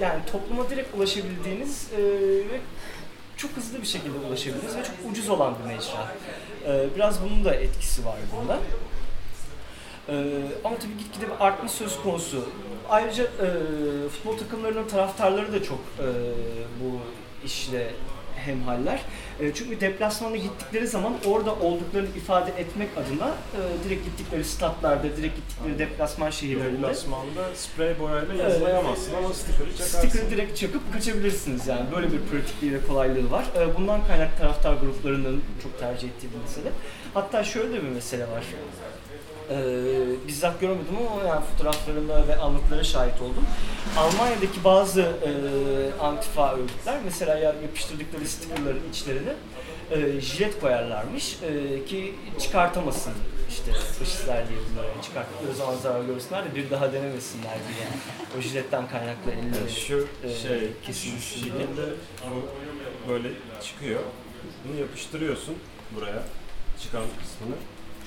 [0.00, 2.02] yani topluma direkt ulaşabildiğiniz e,
[2.50, 2.60] ve
[3.36, 6.14] çok hızlı bir şekilde ulaşabildiğiniz ve çok ucuz olan bir mecra.
[6.66, 8.58] E, biraz bunun da etkisi var bunda.
[10.08, 10.14] E,
[10.64, 12.48] ama tabii gitgide bir artma söz konusu.
[12.90, 13.48] Ayrıca e,
[14.08, 16.06] futbol takımlarının taraftarları da çok e,
[16.80, 16.98] bu
[17.46, 17.90] işle
[18.46, 19.00] hemhaller.
[19.40, 25.36] E, çünkü deplasmana gittikleri zaman orada olduklarını ifade etmek adına e, direkt gittikleri statlarda, direkt
[25.36, 29.98] gittikleri deplasman şehirlerinde Deplasmanda sprey boyayla yazılayamazsın ama sticker'ı çakarsın.
[29.98, 31.84] Sticker'ı direkt çakıp kaçabilirsiniz yani.
[31.96, 33.44] Böyle bir pratikliği ve kolaylığı var.
[33.58, 36.68] Ee, Bundan kaynak taraftar gruplarının çok tercih ettiği bir mesele.
[37.14, 38.44] Hatta şöyle de bir mesele var.
[39.50, 43.46] Ee, bizzat görmedim ama yani fotoğraflarına ve anlatılara şahit oldum.
[43.98, 45.30] Almanya'daki bazı e,
[46.00, 49.32] antifa örgütler mesela ya yapıştırdıkları stickerların içlerine
[49.90, 53.12] e, jilet koyarlarmış e, ki çıkartamasın
[53.50, 57.88] işte faşistler diye bunları çıkarttıkları zaman zarar görsünler de bir daha denemesinler diye
[58.38, 61.52] o jiletten kaynaklı elleri şu e, şey, kesilmiş gibi.
[63.08, 63.28] böyle
[63.62, 64.00] çıkıyor.
[64.64, 65.54] Bunu yapıştırıyorsun
[65.96, 66.22] buraya
[66.82, 67.54] çıkan kısmını.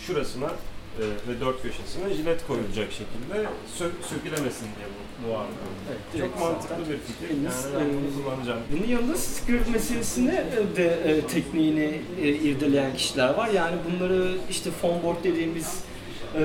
[0.07, 0.51] Şurasına
[0.99, 3.47] e, ve dört köşesine jilet koyulacak şekilde
[3.79, 4.87] sö- sökülemesin diye
[5.27, 5.47] bu, arada.
[5.89, 6.85] Evet, Çok direkt mantıklı zaten.
[6.93, 7.35] bir fikir.
[7.35, 8.59] Eliniz, Yani ben e, bunu kullanacağım.
[8.71, 13.49] Bunun yanında sticker meselesine de e, tekniğini e, irdeleyen kişiler var.
[13.49, 15.79] Yani bunları işte foam board dediğimiz
[16.35, 16.39] e,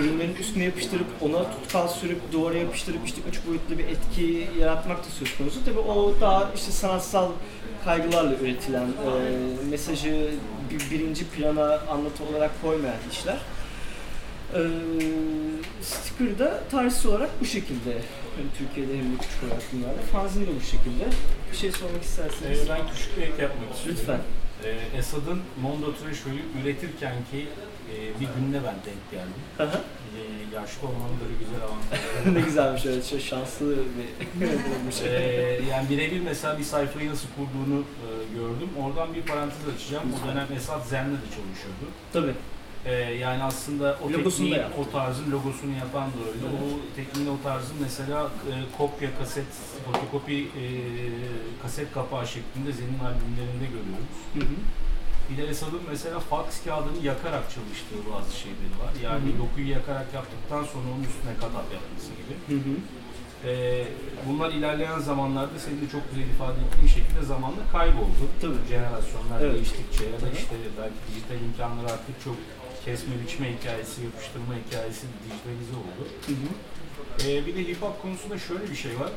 [0.00, 5.08] ürünlerin üstüne yapıştırıp ona tutkal sürüp duvara yapıştırıp işte üç boyutlu bir etki yaratmak da
[5.18, 5.64] söz konusu.
[5.64, 7.30] Tabii o daha işte sanatsal
[7.84, 10.30] kaygılarla üretilen e, mesajı
[10.70, 13.38] bir, birinci plana anlatı olarak koymayan işler.
[14.54, 14.60] E,
[15.82, 17.92] sticker da tarihsel olarak bu şekilde.
[18.36, 20.02] Hem Türkiye'de hem de küçük dünyada.
[20.12, 21.04] Fanzin de bu şekilde.
[21.52, 22.60] Bir şey sormak isterseniz.
[22.60, 24.00] Ee, ben küçük bir ek yapmak istiyorum.
[24.00, 24.20] Lütfen.
[24.64, 27.46] Ee, Esad'ın Mondo Treasho'yu üretirken ki
[27.92, 29.40] e, bir gününe ben denk geldim.
[29.58, 29.62] Hı.
[30.16, 32.34] Ee, yaşlı olmanın böyle güzel avantajları.
[32.34, 33.10] ne güzelmiş evet.
[33.10, 34.40] Çok şanslı bir,
[34.86, 35.08] bir şey.
[35.08, 38.68] Ee, yani birebir mesela bir sayfayı nasıl kurduğunu e, gördüm.
[38.82, 40.04] Oradan bir parantez açacağım.
[40.14, 41.86] O dönem Esad Zen'le de çalışıyordu.
[42.12, 42.34] Tabii.
[42.86, 46.44] Ee, yani aslında o Logosunu tekniğin, o tarzın logosunu yapan da öyle.
[46.56, 49.46] O tekniğin, o tarzın mesela e, kopya, kaset,
[49.86, 50.64] fotokopi e,
[51.62, 54.16] kaset kapağı şeklinde Zen'in albümlerinde görüyoruz.
[54.34, 54.56] Hı hı.
[55.36, 58.92] De Esad'ın mesela fax kağıdını yakarak çalıştığı bazı şeyleri var.
[59.04, 59.38] Yani Hı hı.
[59.38, 62.34] dokuyu yakarak yaptıktan sonra onun üstüne katap yapması gibi.
[62.52, 62.74] Hı hı.
[63.44, 63.84] Ee,
[64.28, 68.24] bunlar ilerleyen zamanlarda senin de çok güzel ifade ettiğin şekilde zamanla kayboldu.
[68.40, 68.62] Tabii.
[68.68, 69.54] Jenerasyonlar Evet.
[69.54, 72.36] değiştikçe ya da işte belki dijital imkanlar artık çok
[72.86, 76.02] kesme biçme hikayesi, yapıştırma hikayesi dijitalize oldu.
[76.26, 77.30] Hı hı.
[77.30, 79.10] Ee, bir de hip hop konusunda şöyle bir şey var.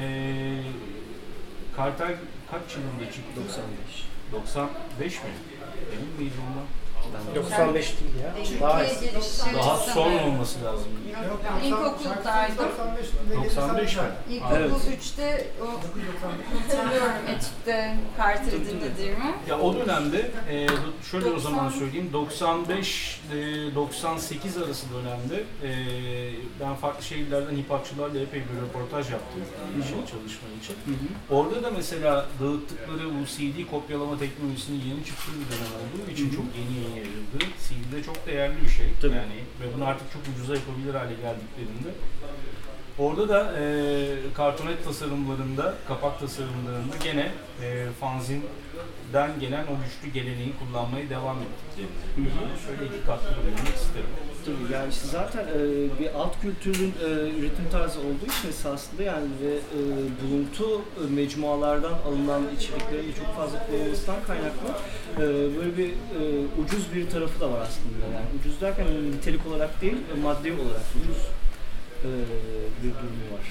[0.00, 0.62] Ee,
[1.76, 2.16] Kartel
[2.50, 3.40] kaç yılında çıktı?
[3.48, 4.04] 95.
[4.32, 5.30] 95 mi?
[5.92, 6.66] Emin miyiz ondan?
[7.14, 8.60] Ben de 95 değil ya.
[8.60, 9.10] Daha Türkiye eski.
[9.14, 10.88] girişi Daha son olması lazım.
[11.64, 12.68] İlkokuldaydım.
[13.44, 14.02] 95 mi?
[14.30, 14.70] İlkokul Evet.
[14.72, 19.34] 3'te o hatırlıyorum Etüt'te Carter'ı dinlediğimi.
[19.48, 20.66] Ya o dönemde e,
[21.10, 21.78] şöyle o zaman 90.
[21.78, 25.70] söyleyeyim 95 e, 98 arası dönemde e,
[26.60, 29.42] ben farklı şehirlerden hip hopçılarla epey bir röportaj yaptım
[29.76, 30.74] bir şey çalışma için.
[30.86, 31.36] Hı hı.
[31.36, 36.30] Orada da mesela dağıttıkları bu CD kopyalama teknolojisinin yeni çıktığı bir dönem olduğu için Hı
[36.32, 36.36] hı.
[36.36, 37.38] çok yeni yeni yayıldı.
[37.64, 38.86] CD de çok değerli bir şey.
[39.00, 39.16] Tabii.
[39.16, 41.90] Yani ve bunu artık çok ucuza yapabilir hale geldiklerinde
[42.98, 43.64] Orada da e,
[44.34, 47.32] kartonet tasarımlarında, kapak tasarımlarında gene
[47.62, 52.28] e, fanzinden gelen o güçlü geleneği kullanmaya devam ettiklerini.
[52.66, 54.10] Şöyle iki katlı bulunmak isterim.
[54.44, 55.60] Tabii yani işte zaten e,
[56.00, 59.80] bir alt kültürün e, üretim tarzı olduğu için esasında yani ve e,
[60.22, 64.68] buluntu e, mecmualardan alınan içeriklerin çok fazla kullanılmasından kaynaklı
[65.16, 65.20] e,
[65.56, 68.14] böyle bir e, ucuz bir tarafı da var aslında.
[68.14, 71.22] Yani ucuz derken yani nitelik olarak değil, e, maddi olarak ucuz
[72.04, 72.10] e,
[72.82, 73.46] bir durumu var.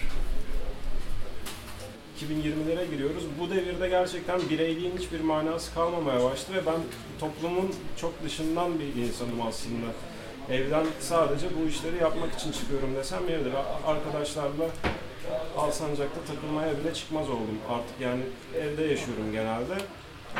[2.21, 3.23] 2020'lere giriyoruz.
[3.39, 6.79] Bu devirde gerçekten bireyliğin hiçbir manası kalmamaya başladı ve ben
[7.19, 9.85] toplumun çok dışından bir insanım aslında.
[10.49, 13.53] evden sadece bu işleri yapmak için çıkıyorum desem yeridir.
[13.87, 14.69] Arkadaşlarla
[15.57, 18.21] Alsancak'ta takılmaya bile çıkmaz oldum artık yani
[18.55, 19.73] evde yaşıyorum genelde.
[20.35, 20.39] Ee,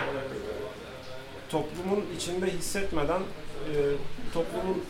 [1.49, 3.73] toplumun içinde hissetmeden e,
[4.33, 4.83] toplumun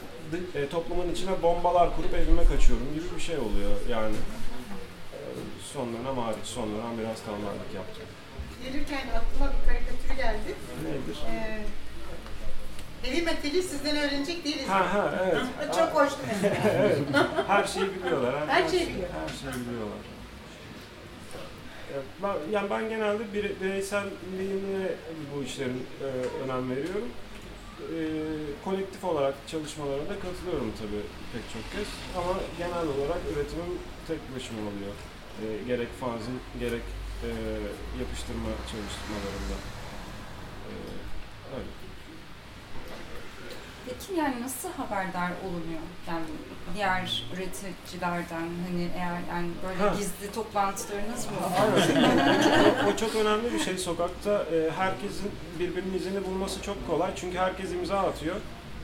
[0.55, 4.15] e, toplumun içine bombalar kurup evime kaçıyorum gibi bir şey oluyor yani.
[5.13, 5.17] Ee,
[5.73, 8.03] son dönem hariç, son dönem biraz tamamen yaptım.
[8.63, 10.55] Gelirken aklıma bir karikatür geldi.
[10.83, 11.17] Nedir?
[11.27, 11.63] Ee,
[13.03, 14.67] heavy metali sizden öğrenecek değiliz.
[14.67, 15.73] Ha ha evet.
[15.75, 16.55] Çok hoştu mesela.
[16.71, 16.97] evet.
[17.47, 18.47] Her şeyi biliyorlar.
[18.47, 19.09] Her şeyi biliyor.
[19.09, 19.97] Her şeyi biliyorlar.
[22.23, 24.87] Ben, yani ben genelde bire, bireyselliğine
[25.35, 26.05] bu işlerin e,
[26.43, 27.09] önem veriyorum.
[27.79, 27.99] E,
[28.63, 31.87] kolektif olarak çalışmalara da katılıyorum tabii pek çok kez.
[32.17, 34.95] Ama genel olarak üretimim tek başıma oluyor.
[35.43, 36.85] E, gerek fanzin, gerek
[37.23, 37.29] e,
[37.99, 39.57] yapıştırma çalışmalarında.
[40.69, 40.73] E,
[41.55, 41.84] öyle.
[43.85, 45.81] Peki yani nasıl haberdar olunuyor?
[46.07, 46.25] Yani
[46.75, 49.95] diğer üreticilerden hani eğer yani böyle Ha.
[49.97, 51.31] gizli toplantılarınız mı?
[51.95, 52.85] Aynen.
[52.93, 53.77] o çok önemli bir şey.
[53.77, 57.11] Sokakta e, herkesin birbirinin izini bulması çok kolay.
[57.15, 58.35] Çünkü herkes imza atıyor.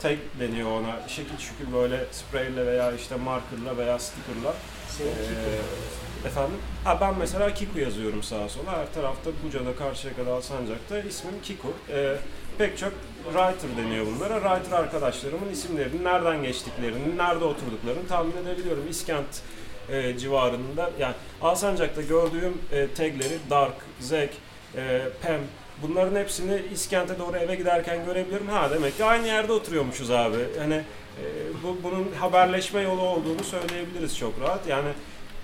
[0.02, 1.08] Tag deniyor ona.
[1.08, 4.54] Şekil şükür böyle spreyle veya işte markerla veya stickerla.
[4.90, 6.58] Senin Ee, efendim?
[6.84, 8.72] Ha ben mesela Kiku yazıyorum sağa sola.
[8.72, 11.74] Her tarafta Buca'da, Karşıyaka'da, Alsancak'ta ismim Kiku.
[11.90, 12.16] Ee,
[12.58, 14.34] pek çok writer deniyor bunlara.
[14.42, 18.84] Writer arkadaşlarımın isimlerini, nereden geçtiklerini, nerede oturduklarını tahmin edebiliyorum.
[18.90, 19.42] İskent
[19.90, 24.30] e, civarında yani Alsancak'ta gördüğüm e, tagleri Dark, Zek,
[24.76, 25.42] e, Pem
[25.84, 28.48] bunların hepsini İskent'e doğru eve giderken görebiliyorum.
[28.48, 30.38] Ha demek ki aynı yerde oturuyormuşuz abi.
[30.60, 31.24] Hani e,
[31.64, 34.68] bu, bunun haberleşme yolu olduğunu söyleyebiliriz çok rahat.
[34.68, 34.90] Yani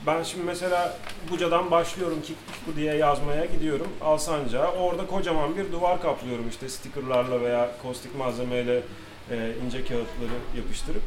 [0.08, 0.98] ben şimdi mesela
[1.32, 4.72] Buca'dan başlıyorum Kiku diye yazmaya gidiyorum Alsancak'a.
[4.72, 8.82] Orada kocaman bir duvar kaplıyorum işte stickerlarla veya kostik malzemeyle
[9.32, 11.02] e, ince kağıtları yapıştırıp.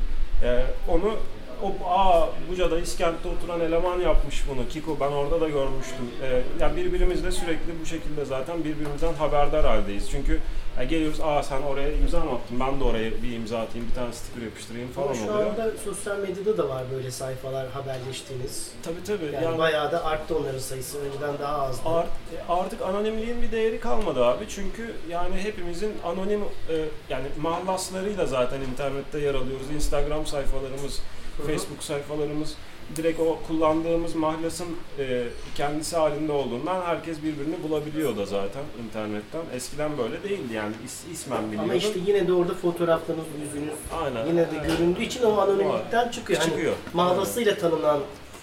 [0.45, 1.16] E, onu
[1.62, 4.68] o aa Buca'da İskent'te oturan eleman yapmış bunu.
[4.68, 6.11] Kiko ben orada da görmüştüm.
[6.23, 10.11] E, yani birbirimizle sürekli bu şekilde zaten birbirimizden haberdar haldeyiz.
[10.11, 10.40] Çünkü
[10.79, 13.94] ya geliyoruz aa sen oraya imza mı attın ben de oraya bir imza atayım bir
[13.94, 15.46] tane sticker yapıştırayım falan Ama şu oluyor.
[15.51, 18.70] anda sosyal medyada da var böyle sayfalar haberleştiğiniz.
[18.83, 19.44] Tabii tabii.
[19.44, 20.99] Yani, bayağı da arttı onların sayısı.
[20.99, 21.88] Önceden daha azdı.
[21.88, 22.09] Art-
[22.49, 24.44] artık anonimliğin bir değeri kalmadı abi.
[24.49, 26.75] Çünkü yani hepimizin anonim e,
[27.11, 29.70] yani mahlaslarıyla zaten internette yer alıyoruz.
[29.75, 31.01] Instagram sayfalarımız,
[31.46, 32.55] Facebook sayfalarımız
[32.96, 34.66] direkt o kullandığımız mahlasın
[34.98, 35.24] e,
[35.55, 39.40] kendisi halinde olduğundan herkes birbirini bulabiliyor da zaten internetten.
[39.55, 41.64] Eskiden böyle değildi yani is, ismen biliyordun.
[41.68, 43.74] Ama işte yine de orada fotoğraflarınız, yüzünüz
[44.05, 44.26] Aynen.
[44.26, 46.40] yine de göründüğü için o anonimlikten çıkıyor.
[46.40, 46.74] Hani çıkıyor.
[46.94, 47.98] mağazasıyla tanınan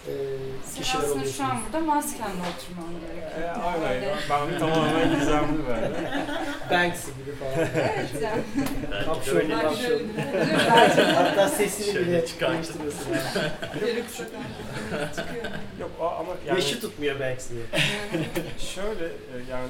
[0.08, 0.12] e,
[0.66, 1.38] Sen kişiler aslında oluyorsunuz.
[1.38, 3.56] şu an burada maskenle oturman gerekiyor.
[3.56, 4.16] E, aynen.
[4.30, 5.92] Ben tamamen gizemli böyle.
[6.72, 7.54] Banksy gibi falan.
[7.58, 8.42] Evet yani.
[8.92, 9.50] Belki de öyle.
[10.76, 11.02] Belki de.
[11.04, 12.56] Hatta sesini Şöyle bile çıkartın.
[12.56, 13.00] değiştiriyorsun.
[15.16, 15.46] Çıkıyor.
[15.80, 17.62] Yok o- ama yani Yaşı tutmuyor Banksy'ye.
[18.76, 19.70] Şöyle e, yani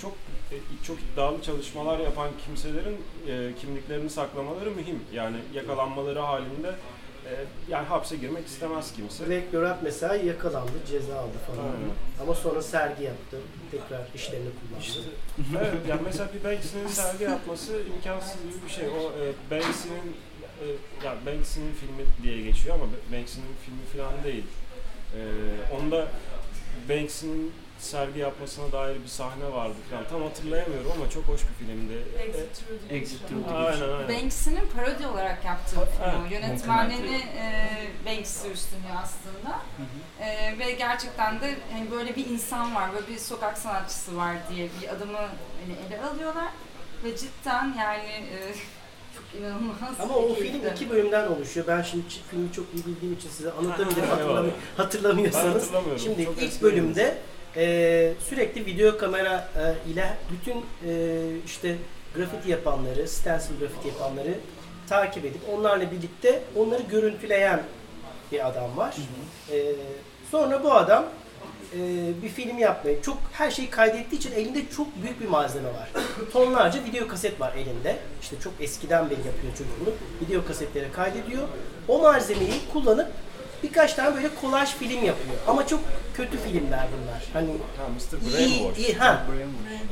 [0.00, 0.12] çok
[0.52, 2.96] e, çok iddialı çalışmalar yapan kimselerin
[3.28, 5.00] e, kimliklerini saklamaları mühim.
[5.12, 6.70] Yani yakalanmaları halinde
[7.68, 9.30] yani hapse girmek istemez kimse.
[9.30, 11.64] Black Lorat mesela yakalandı, ceza aldı falan.
[11.64, 11.90] Aynen.
[12.22, 13.36] Ama sonra sergi yaptı.
[13.70, 14.84] Tekrar işlerini kullandı.
[14.84, 15.00] İşte,
[15.58, 18.88] evet, yani mesela bir Banksy'nin sergi yapması imkansız gibi bir şey.
[18.88, 20.16] O e, Banksy'nin
[20.62, 20.66] e,
[21.06, 24.44] ya Banksy'nin filmi diye geçiyor ama Banksy'nin filmi falan değil.
[25.16, 25.20] E,
[25.76, 26.08] onda
[26.88, 27.52] Banksy'nin
[27.82, 30.04] sergi yapmasına dair bir sahne vardı falan.
[30.10, 32.04] Tam hatırlayamıyorum ama çok hoş bir filmdi.
[32.90, 34.08] Exit Through Aynen aynen.
[34.08, 36.22] Banks'in parodi olarak yaptığı bir film o.
[36.22, 36.32] Evet.
[36.32, 37.68] Yönetmenliğini e,
[38.06, 39.58] Banks'i üstleniyor aslında.
[40.20, 44.68] E, ve gerçekten de hani böyle bir insan var, böyle bir sokak sanatçısı var diye
[44.82, 46.48] bir adamı hani ele alıyorlar.
[47.04, 48.38] Ve cidden yani e,
[49.16, 50.00] çok inanılmaz.
[50.00, 51.66] Ama o film iki bölümden oluşuyor.
[51.66, 54.52] Ben şimdi filmi çok iyi bildiğim için size anlatamayacağım Ha, hatırlamı- eyvallah.
[54.78, 55.70] Ben hatırlamıyorsanız.
[56.02, 57.18] Şimdi Çok ilk bölümde
[57.56, 60.56] e, sürekli video kamera e, ile bütün
[60.88, 61.76] e, işte
[62.16, 64.34] grafiti yapanları, stencil grafiti yapanları
[64.88, 67.62] takip edip onlarla birlikte onları görüntüleyen
[68.32, 68.96] bir adam var.
[69.52, 69.72] E,
[70.30, 71.04] sonra bu adam
[71.74, 71.78] e,
[72.22, 75.90] bir film yapmayı çok her şeyi kaydettiği için elinde çok büyük bir malzeme var.
[76.32, 77.96] Tonlarca video kaset var elinde.
[78.22, 79.94] İşte çok eskiden beri yapıyor çocuk bunu.
[80.20, 81.48] Video kasetlere kaydediyor.
[81.88, 83.12] O malzemeyi kullanıp
[83.62, 85.36] birkaç tane böyle kolaj film yapıyor.
[85.48, 85.80] Ama çok
[86.14, 87.22] kötü filmler bunlar.
[87.32, 88.40] Hani Ha, Mr.
[88.40, 88.78] iyi, Brainwash.
[88.78, 89.26] iyi ha.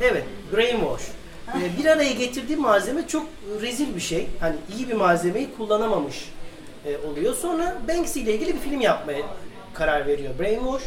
[0.02, 0.24] Evet,
[0.56, 1.02] brainwash.
[1.48, 3.26] Ee, bir araya getirdiği malzeme çok
[3.60, 4.26] rezil bir şey.
[4.40, 6.28] Hani iyi bir malzemeyi kullanamamış
[6.86, 7.34] e, oluyor.
[7.34, 9.22] Sonra Banksy ile ilgili bir film yapmaya
[9.74, 10.82] karar veriyor Brainwash.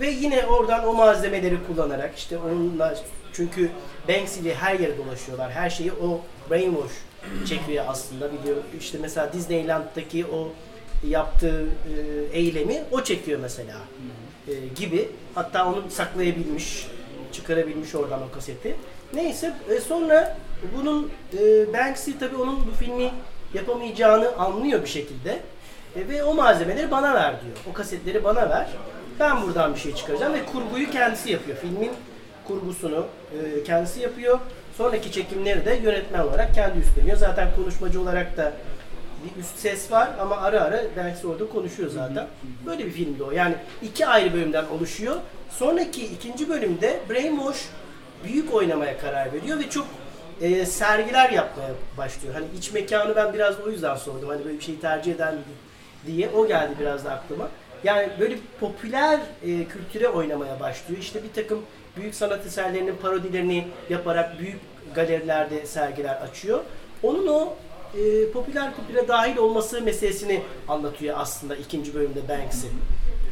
[0.00, 2.94] Ve yine oradan o malzemeleri kullanarak işte onunla
[3.32, 3.70] Çünkü
[4.08, 5.50] Banksy ile her yere dolaşıyorlar.
[5.52, 6.20] Her şeyi o
[6.50, 6.92] brainwash
[7.48, 8.62] çekiyor aslında biliyorum.
[8.80, 10.48] İşte mesela Disneyland'daki o
[11.08, 13.76] yaptığı e, eylemi o çekiyor mesela
[14.48, 15.08] e, gibi.
[15.34, 16.86] Hatta onu saklayabilmiş,
[17.32, 18.76] çıkarabilmiş oradan o kaseti.
[19.14, 20.36] Neyse e, sonra
[20.76, 21.10] bunun
[21.72, 23.10] Banksy tabii onun bu filmi
[23.54, 25.40] yapamayacağını anlıyor bir şekilde.
[25.96, 27.56] Ve o malzemeleri bana ver diyor.
[27.70, 28.68] O kasetleri bana ver.
[29.20, 31.56] Ben buradan bir şey çıkaracağım ve kurguyu kendisi yapıyor.
[31.56, 31.90] Filmin
[32.46, 33.06] kurgusunu
[33.66, 34.38] kendisi yapıyor.
[34.76, 37.16] Sonraki çekimleri de yönetmen olarak kendi üstleniyor.
[37.16, 38.52] Zaten konuşmacı olarak da
[39.24, 42.26] bir üst ses var ama ara ara Banksy orada konuşuyor zaten.
[42.66, 43.30] Böyle bir filmdi o.
[43.30, 45.16] Yani iki ayrı bölümden oluşuyor.
[45.50, 47.68] Sonraki ikinci bölümde Brainwash
[48.24, 49.86] büyük oynamaya karar veriyor ve çok
[50.40, 52.34] e, sergiler yapmaya başlıyor.
[52.34, 54.28] Hani iç mekanı ben biraz o yüzden sordum.
[54.28, 55.42] Hani böyle bir şeyi tercih miydim
[56.06, 56.30] diye.
[56.30, 57.48] O geldi biraz da aklıma.
[57.84, 61.00] Yani böyle popüler e, kültüre oynamaya başlıyor.
[61.00, 61.62] İşte bir takım
[61.96, 64.60] büyük sanat eserlerinin parodilerini yaparak büyük
[64.94, 66.60] galerilerde sergiler açıyor.
[67.02, 67.54] Onun o
[67.94, 72.66] e, popüler kültüre dahil olması meselesini anlatıyor aslında ikinci bölümde Banksy.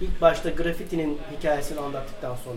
[0.01, 2.57] İlk başta grafitinin hikayesini anlattıktan sonra.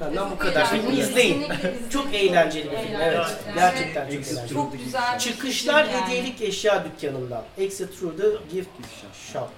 [0.00, 0.70] Benden bu kadar.
[0.70, 1.44] Filmi izleyin.
[1.90, 3.00] Çok eğlenceli bir film.
[3.00, 3.16] Evet.
[3.46, 4.48] Yani Gerçekten çok eğlenceli.
[4.54, 7.42] Çok güzel Çıkışlar hediyelik eşya dükkanından.
[7.58, 8.68] Exit through the gift
[9.32, 9.48] shop.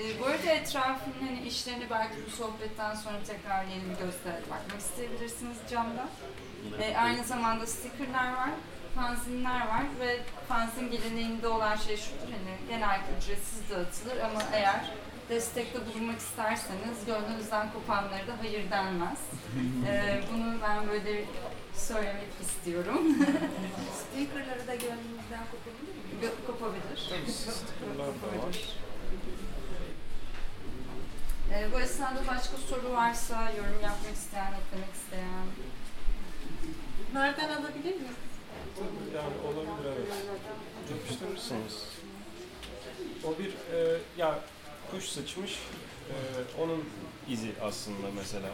[0.00, 4.80] Ee, bu arada etrafının hani işlerini belki bu sohbetten sonra tekrar yeni bir gözle bakmak
[4.80, 6.08] isteyebilirsiniz camda.
[6.80, 8.50] Ee, aynı zamanda stickerlar var,
[8.94, 10.18] fanzinler var ve
[10.48, 14.90] fanzin geleneğinde olan şey şudur hani genellikle ücretsiz dağıtılır ama eğer
[15.28, 19.18] destekte bulunmak isterseniz gönlünüzden kopanları da hayır denmez.
[19.88, 21.24] Ee, bunu ben böyle
[21.74, 23.00] söylemek istiyorum.
[23.98, 26.30] Stickerları da gönlümüzden kopabilir mi?
[26.46, 26.98] Kopabilir.
[27.32, 28.56] Stickerlar da var.
[31.52, 35.46] Ee, bu esnada başka soru varsa, yorum yapmak isteyen, eklemek isteyen.
[37.14, 38.16] Nereden alabilir miyiz?
[39.14, 40.08] Yani olabilir evet.
[40.90, 41.86] Yapıştırırsınız.
[43.24, 44.38] O bir e, ya
[44.90, 45.52] kuş sıçmış.
[46.10, 46.14] e,
[46.62, 46.84] onun
[47.28, 48.48] izi aslında mesela.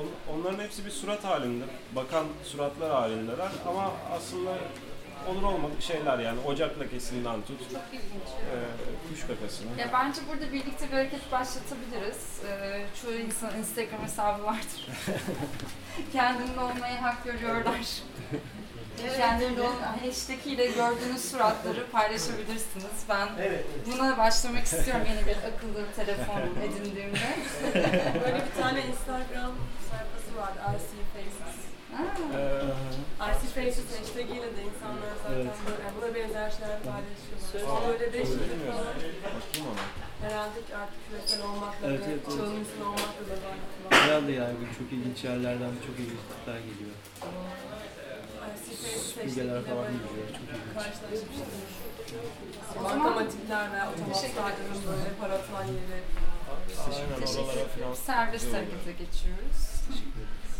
[0.00, 1.64] On- onların hepsi bir surat halinde.
[1.96, 4.50] Bakan suratlar halindeler ama aslında
[5.28, 8.28] olur olmadık şeyler yani ocak lekesinden tut Çok ilginç.
[8.52, 8.56] e,
[9.08, 9.70] kuş kakasına.
[9.80, 12.40] Ya bence burada birlikte bir hareket başlatabiliriz.
[12.48, 14.86] Ee, çoğu insan Instagram hesabı vardır.
[16.12, 17.80] Kendinde olmaya hak görüyorlar.
[19.16, 19.72] Kendinde ol
[20.04, 23.04] hashtag ile gördüğünüz suratları paylaşabilirsiniz.
[23.08, 23.64] Ben Evet.
[23.86, 27.18] buna başlamak istiyorum yeni bir akıllı telefon edindiğimde.
[28.24, 29.52] Böyle bir tane Instagram
[29.90, 30.58] sayfası vardı.
[30.78, 31.69] RC Faces.
[33.18, 35.56] Ha, E, RC Faces hashtag ile de insanlar zaten Evet.
[35.66, 37.82] böyle, yani buna benzer şeyler paylaşıyorlar.
[37.82, 38.84] Aa, böyle onu değişiklik bilmiyorum.
[39.58, 39.76] falan.
[40.24, 42.36] Herhalde ki artık küresel olmakla Evet, ve evet, evet.
[42.36, 43.56] çağın insanı olmakla da var.
[43.90, 46.94] Herhalde yani böyle çok ilginç yerlerden çok ilginç tipler geliyor.
[49.26, 50.26] İle falan geliyor.
[50.36, 50.74] Çok ilginç.
[50.74, 51.50] karşılaşmıştım.
[52.84, 53.78] Bankamatikler ve
[54.12, 56.00] Teşekkür otomatlarının böyle para atan yeri.
[56.80, 57.94] Oralara falan.
[57.94, 59.58] Serbest harekete geçiyoruz.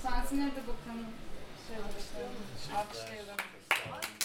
[0.02, 1.06] Saatine de bakalım.
[1.70, 2.36] Alkışlayalım.
[2.76, 4.19] Alkışlayalım.